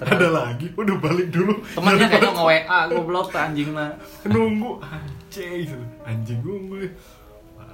[0.00, 0.66] anjing ada lagi?
[0.72, 1.60] Udah balik dulu.
[1.76, 3.92] Temennya kayaknya nge WA goblok tuh anjing nah
[4.24, 4.80] nunggu.
[4.80, 5.68] Anjing
[6.08, 6.88] anjing nunggu.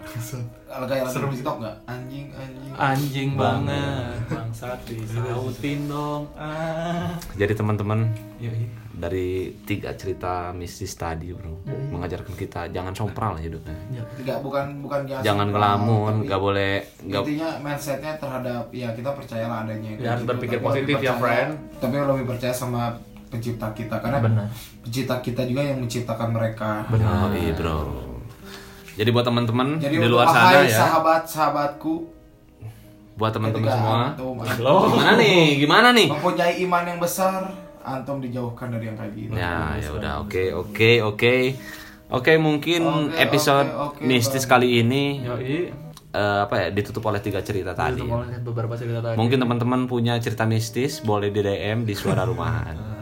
[0.06, 0.46] Bangsat.
[0.66, 1.76] Kalau kayak lagu TikTok nggak?
[1.90, 2.72] Anjing, anjing.
[2.78, 4.18] anjing banget.
[4.30, 6.22] Bangsat disautin dong.
[6.38, 7.18] Ah.
[7.34, 8.10] Jadi teman-teman.
[8.96, 9.28] Dari
[9.62, 11.52] tiga cerita mistis tadi bro
[11.86, 13.76] mengajarkan kita jangan sompral hidupnya.
[14.16, 19.62] Nggak, bukan bukan dia Jangan ngelamun, nggak boleh nggak intinya mindsetnya terhadap ya kita percayalah
[19.62, 21.50] adanya Ya, harus Gitu, berpikir tapi positif ya, percaya- friend.
[21.76, 22.82] tapi lebih percaya sama
[23.26, 24.46] pencipta kita karena Benar.
[24.80, 27.78] pencipta kita juga yang menciptakan mereka Oh, iya bro.
[28.96, 31.94] Jadi buat teman-teman jadi di luar sana ya, sahabat sahabatku
[33.14, 34.00] buat teman-teman semua.
[34.88, 35.40] Gimana nih?
[35.58, 36.06] Gimana nih?
[36.08, 37.44] mempunyai iman yang besar
[37.86, 41.36] antum dijauhkan dari yang kayak gitu Ya, ya udah oke oke oke.
[42.06, 44.58] Oke, mungkin Oke, episode oke, oke, mistis Bang.
[44.58, 45.74] kali ini Yoi.
[46.08, 47.98] eh, apa ya ditutup oleh tiga cerita tadi.
[47.98, 49.14] Itu boleh beberapa cerita tadi.
[49.14, 52.78] Mungkin teman-teman punya cerita mistis boleh di DM di suara rumahan.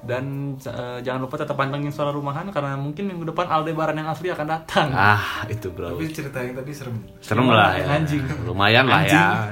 [0.00, 4.26] Dan eh, jangan lupa tetap pantengin suara rumahan karena mungkin minggu depan Aldebaran yang asli
[4.28, 4.90] akan datang.
[4.90, 5.94] Ah, itu bro.
[5.94, 7.86] tapi cerita yang tadi serem Serem lah ya.
[7.92, 8.22] anjing?
[8.42, 9.46] Lumayan lah ya.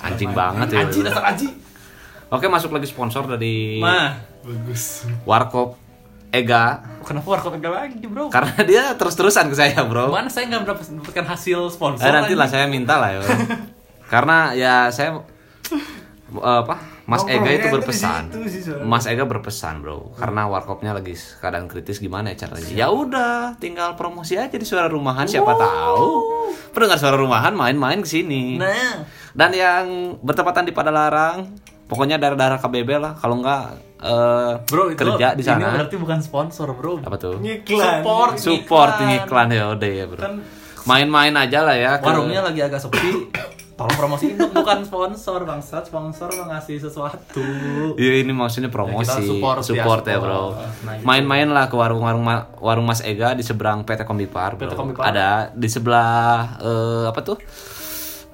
[0.00, 0.78] Anjing banget ya.
[0.82, 1.54] Anjing dasar anjing.
[2.28, 5.76] Oke, masuk lagi sponsor dari Mah, bagus Warkop
[6.28, 8.26] Ega kenapa warkop enggak lagi, Bro?
[8.26, 10.10] karena dia terus-terusan ke saya, Bro.
[10.10, 12.02] Mana saya nggak mendapat- mendapatkan hasil sponsor.
[12.02, 13.22] Eh, nanti lah saya minta lah ya.
[14.12, 15.22] Karena ya saya
[16.34, 16.74] apa?
[17.04, 18.32] Mas Ega itu berpesan.
[18.32, 18.72] situ sih.
[18.82, 20.16] Mas Ega berpesan, Bro.
[20.16, 22.66] Karena warkopnya lagi keadaan kritis gimana ya caranya?
[22.74, 26.08] Ya udah, tinggal promosi aja di suara rumahan siapa tahu.
[26.72, 28.56] Pendengar suara rumahan main-main ke sini.
[28.56, 29.86] Nah, Dan yang
[30.18, 31.46] bertepatan di Padalarang,
[31.84, 33.12] pokoknya daerah-daerah KBB lah.
[33.14, 33.62] Kalau enggak
[33.98, 35.72] eh, Bro, itu kerja di Ini sana.
[35.72, 37.00] berarti bukan sponsor, Bro.
[37.00, 37.36] Apa tuh?
[37.38, 39.08] ngiklan Support, Support ngiklan.
[39.08, 40.20] ngiklan ya udah ya, Bro.
[40.20, 40.34] Kan
[40.84, 41.92] Main-main aja lah ya.
[41.96, 43.32] ke- warungnya lagi agak sepi.
[43.74, 45.82] Tolong promosiin dong, bukan sponsor bangsat.
[45.84, 47.42] Sponsor ngasih sesuatu.
[47.96, 50.22] Iya ini maksudnya promosi, Ya, kita support ya, support ya, support.
[50.22, 50.42] bro.
[50.84, 51.02] Nah, gitu.
[51.02, 54.62] Main-main lah ke warung-warung ma- warung Mas Ega di seberang PT Kombipar, bro.
[54.62, 55.04] PT Kombipar.
[55.04, 57.34] Ada di sebelah eh, apa tuh?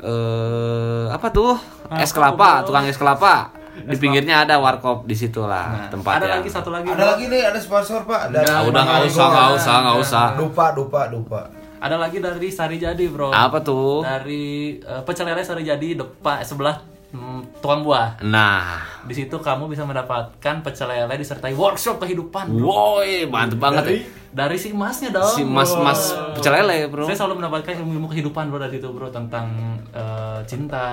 [0.02, 1.54] Eh apa tuh?
[1.86, 3.52] Ah, es kelapa, tukang es kelapa.
[3.70, 6.20] Di pinggirnya ada warkop di situ lah Nah, tempatnya.
[6.20, 6.84] ada lagi satu lagi.
[6.86, 10.26] ada lagi nih ada sponsor pak dari Ah, udah nggak usah, nggak usah, nggak usah.
[10.36, 11.40] dupa dupa dupa
[11.80, 13.32] Ada lagi dari Sari Jadi, Bro.
[13.32, 14.04] Apa tuh?
[14.04, 16.76] Dari uh, pecel lele Sari Jadi depan sebelah
[17.08, 18.20] mm, tukang buah.
[18.20, 22.52] Nah, Di situ kamu bisa mendapatkan pecel lele disertai workshop kehidupan.
[22.52, 23.96] Woi, mantep banget ya.
[24.30, 25.26] Dari si emasnya dong.
[25.26, 27.02] Si mas-mas pecel lele, Bro.
[27.02, 29.50] Saya selalu mendapatkan ilmu-ilmu kehidupan bro dari itu bro tentang
[29.90, 30.86] eh, cinta,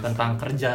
[0.00, 0.72] tentang kerja,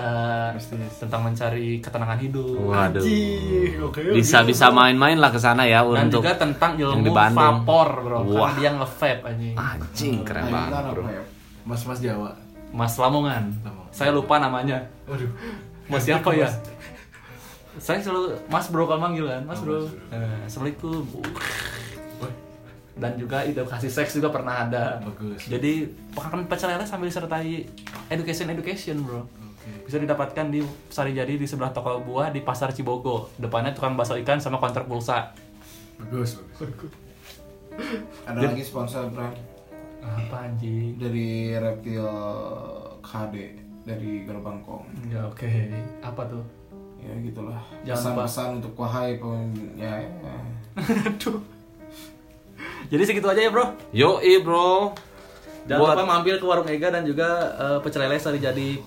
[0.96, 3.02] tentang mencari ketenangan hidup, Waduh.
[3.02, 4.14] Ih, oke.
[4.14, 8.54] Bisa-bisa main-main lah ke sana ya dan untuk juga tentang ilmu vapor bro, Wah.
[8.54, 9.56] karena dia nge-vape anjing.
[9.58, 11.04] anjing keren Nah, banget, itu Bro.
[11.10, 11.24] ya?
[11.66, 12.32] Mas-mas Jawa.
[12.70, 13.44] Mas Lamongan.
[13.60, 13.90] Lamongan.
[13.90, 14.86] Saya lupa namanya.
[15.10, 15.28] Waduh.
[15.90, 16.46] Mas siapa ya?
[17.80, 19.88] Saya selalu Mas Bro kalau manggil kan, Mas Bro.
[20.12, 21.08] Eh, Assalamualaikum.
[22.92, 25.00] Dan juga edukasi seks juga pernah ada.
[25.02, 25.48] Bagus.
[25.48, 27.66] Jadi pekan pecel lele sambil disertai
[28.12, 29.26] education education bro.
[29.88, 30.62] Bisa didapatkan di
[30.92, 33.32] Sari Jadi di sebelah toko buah di Pasar Cibogo.
[33.42, 35.34] Depannya tukang bakso ikan sama kontrak pulsa.
[35.98, 36.94] Bagus, bagus.
[38.28, 39.32] Ada lagi sponsor Bram
[40.04, 41.00] Apa anjing?
[41.00, 42.06] dari Reptil
[43.02, 43.36] KD
[43.88, 44.86] dari Gerbang Kong.
[45.10, 45.48] Ya oke.
[46.06, 46.44] Apa tuh?
[47.02, 47.60] Ya gitulah.
[47.82, 48.24] Jangan lupa.
[48.24, 50.36] Pesan-pesan untuk wahai pem- ya, ya.
[51.10, 51.42] Aduh.
[52.88, 53.66] Jadi segitu aja ya bro.
[53.92, 54.94] Yoi, Bro.
[55.64, 58.78] Jangan Buat- lupa mampir ke warung Ega dan juga eh, pecel lele Sari Jadi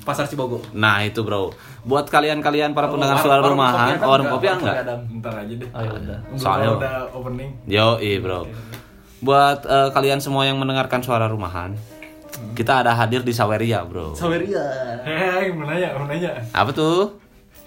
[0.00, 0.62] Pasar Cibogo.
[0.72, 1.52] Nah, itu, Bro.
[1.82, 4.74] Buat kalian-kalian para Oh, pendengar suara warung rumahan, warung kopi enggak?
[4.80, 5.00] Adam.
[5.14, 5.68] Ntar aja deh.
[5.68, 6.18] Oh ya udah.
[6.34, 7.50] Soalnya- udah opening.
[7.66, 8.40] Yoi, Bro.
[9.20, 11.76] Buat eh, kalian semua yang mendengarkan suara rumahan,
[12.54, 14.14] kita ada hadir di Saweria, Bro.
[14.14, 14.64] Saweria.
[15.02, 16.32] Hei, mau nanya, mau nanya.
[16.50, 17.20] Apa tuh?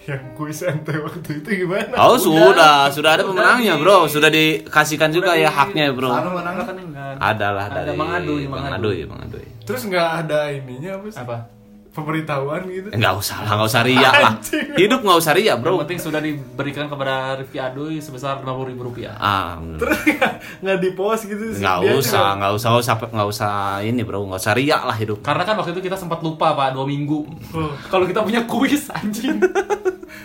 [0.04, 1.96] Yang kuis ente waktu itu gimana?
[1.96, 4.12] Oh, sudah, sudah ada pemenangnya, Bro.
[4.12, 6.12] Sudah dikasihkan juga ya haknya, Bro.
[6.12, 7.16] Anu menang Kan enggak.
[7.24, 8.12] Ada lah Ada dari Bang
[8.52, 9.48] Bang Aduy, Bang Aduy.
[9.64, 11.20] Terus nggak ada ininya apa sih?
[11.24, 11.38] Apa?
[11.94, 12.90] Pemberitahuan gitu?
[12.90, 14.34] Enggak usah lah, enggak usah ria lah.
[14.82, 15.74] Hidup enggak usah ria, Yang Bro.
[15.86, 19.14] penting sudah diberikan kepada Rifki Aduy sebesar 50 ribu rupiah.
[19.22, 19.62] Ah.
[19.78, 20.36] Terus nggak-
[20.66, 21.62] nggak di post gitu sih?
[21.62, 23.54] Nggak usah, nggak usah, nggak usah, nggak usah
[23.86, 25.22] ini bro, nggak usah riak lah hidup.
[25.22, 27.30] Karena kan waktu itu kita sempat lupa pak dua minggu.
[27.54, 27.70] Oh.
[27.94, 29.38] Kalau kita punya kuis anjing.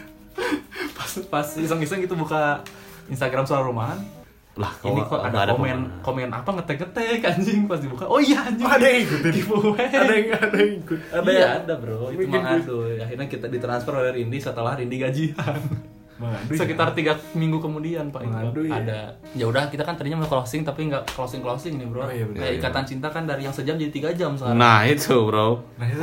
[0.96, 2.64] pas pas iseng-iseng itu buka
[3.12, 4.00] Instagram suara rumahan.
[4.58, 6.02] Lah, Ini kok nggak ada, komen pemenang.
[6.02, 8.04] komen apa ngetek-ngetek anjing pas dibuka.
[8.04, 8.66] Oh iya anjing.
[8.66, 9.32] Oh, ada yang ikutin.
[9.32, 9.86] Giveaway.
[9.86, 10.98] Ada yang ada yang ikut.
[11.14, 12.10] Ada iya yang ada bro.
[12.10, 12.42] Itu kuis.
[12.66, 12.94] Aduy.
[12.98, 15.58] Akhirnya kita ditransfer oleh Rindi setelah Rindi gajian.
[16.18, 16.58] Mang Aduy.
[16.58, 18.82] Sekitar tiga minggu kemudian pak Aduy, ya?
[18.82, 19.00] ada.
[19.32, 22.02] Ya udah kita kan tadinya mau closing tapi nggak closing closing nih bro.
[22.02, 22.58] Oh, iya, benar, Kayak iya.
[22.58, 24.58] ikatan cinta kan dari yang sejam jadi tiga jam sekarang.
[24.58, 25.62] Nah itu bro.
[25.78, 26.02] Nah itu.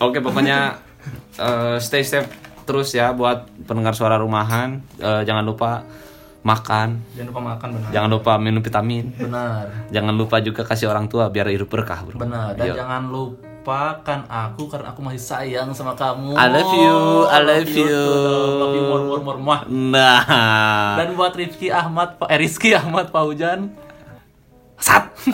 [0.00, 0.80] Oke pokoknya
[1.44, 2.24] eh, stay safe
[2.64, 4.80] terus ya buat pendengar suara rumahan.
[4.96, 5.84] Eh, jangan lupa
[6.40, 7.90] makan, Jangan lupa makan benar.
[7.90, 9.64] jangan lupa minum vitamin, Benar.
[9.88, 12.16] jangan lupa juga kasih orang tua biar hidup berkah bro.
[12.16, 12.54] Benar.
[12.54, 12.74] Dan Yo.
[12.74, 16.32] jangan lupakan aku karena aku masih sayang sama kamu.
[16.32, 17.90] I love you, I love you.
[18.56, 19.62] Love you more more more.
[19.66, 23.74] Nah, Dan buat Rifki Ahmad, eh, Rizky Ahmad Paujan,
[24.76, 25.10] sat.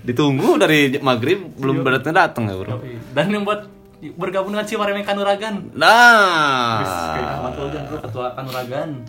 [0.00, 2.80] Ditunggu dari maghrib belum berdatang datang ya bro.
[3.10, 3.68] dan yang buat
[4.16, 5.60] bergabung dengan Ciwareme Kanuragan.
[5.66, 7.52] Rizky Nah,
[8.00, 9.04] ketua Kanuragan.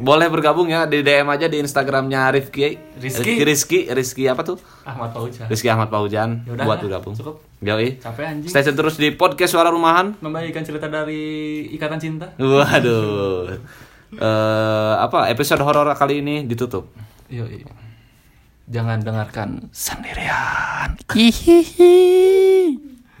[0.00, 2.76] Boleh bergabung ya di DM aja di Instagramnya Rifki.
[3.00, 3.40] Rizky.
[3.42, 4.58] Rizky, Rizky apa tuh?
[4.84, 5.46] Ahmad Paujan.
[5.48, 6.82] Rizky Ahmad Paujan Yaudah, buat ya.
[6.86, 7.14] bergabung.
[7.16, 7.40] Cukup.
[7.64, 7.96] Yoi.
[7.96, 8.50] Capek anjing.
[8.52, 10.20] Stay tune terus di podcast Suara Rumahan.
[10.20, 12.34] Membagikan cerita dari Ikatan Cinta.
[12.36, 13.56] Waduh.
[14.14, 16.92] Eh apa episode horor kali ini ditutup.
[17.32, 17.64] Yoi.
[18.68, 20.96] Jangan dengarkan sendirian.
[21.12, 22.83] Hihihi.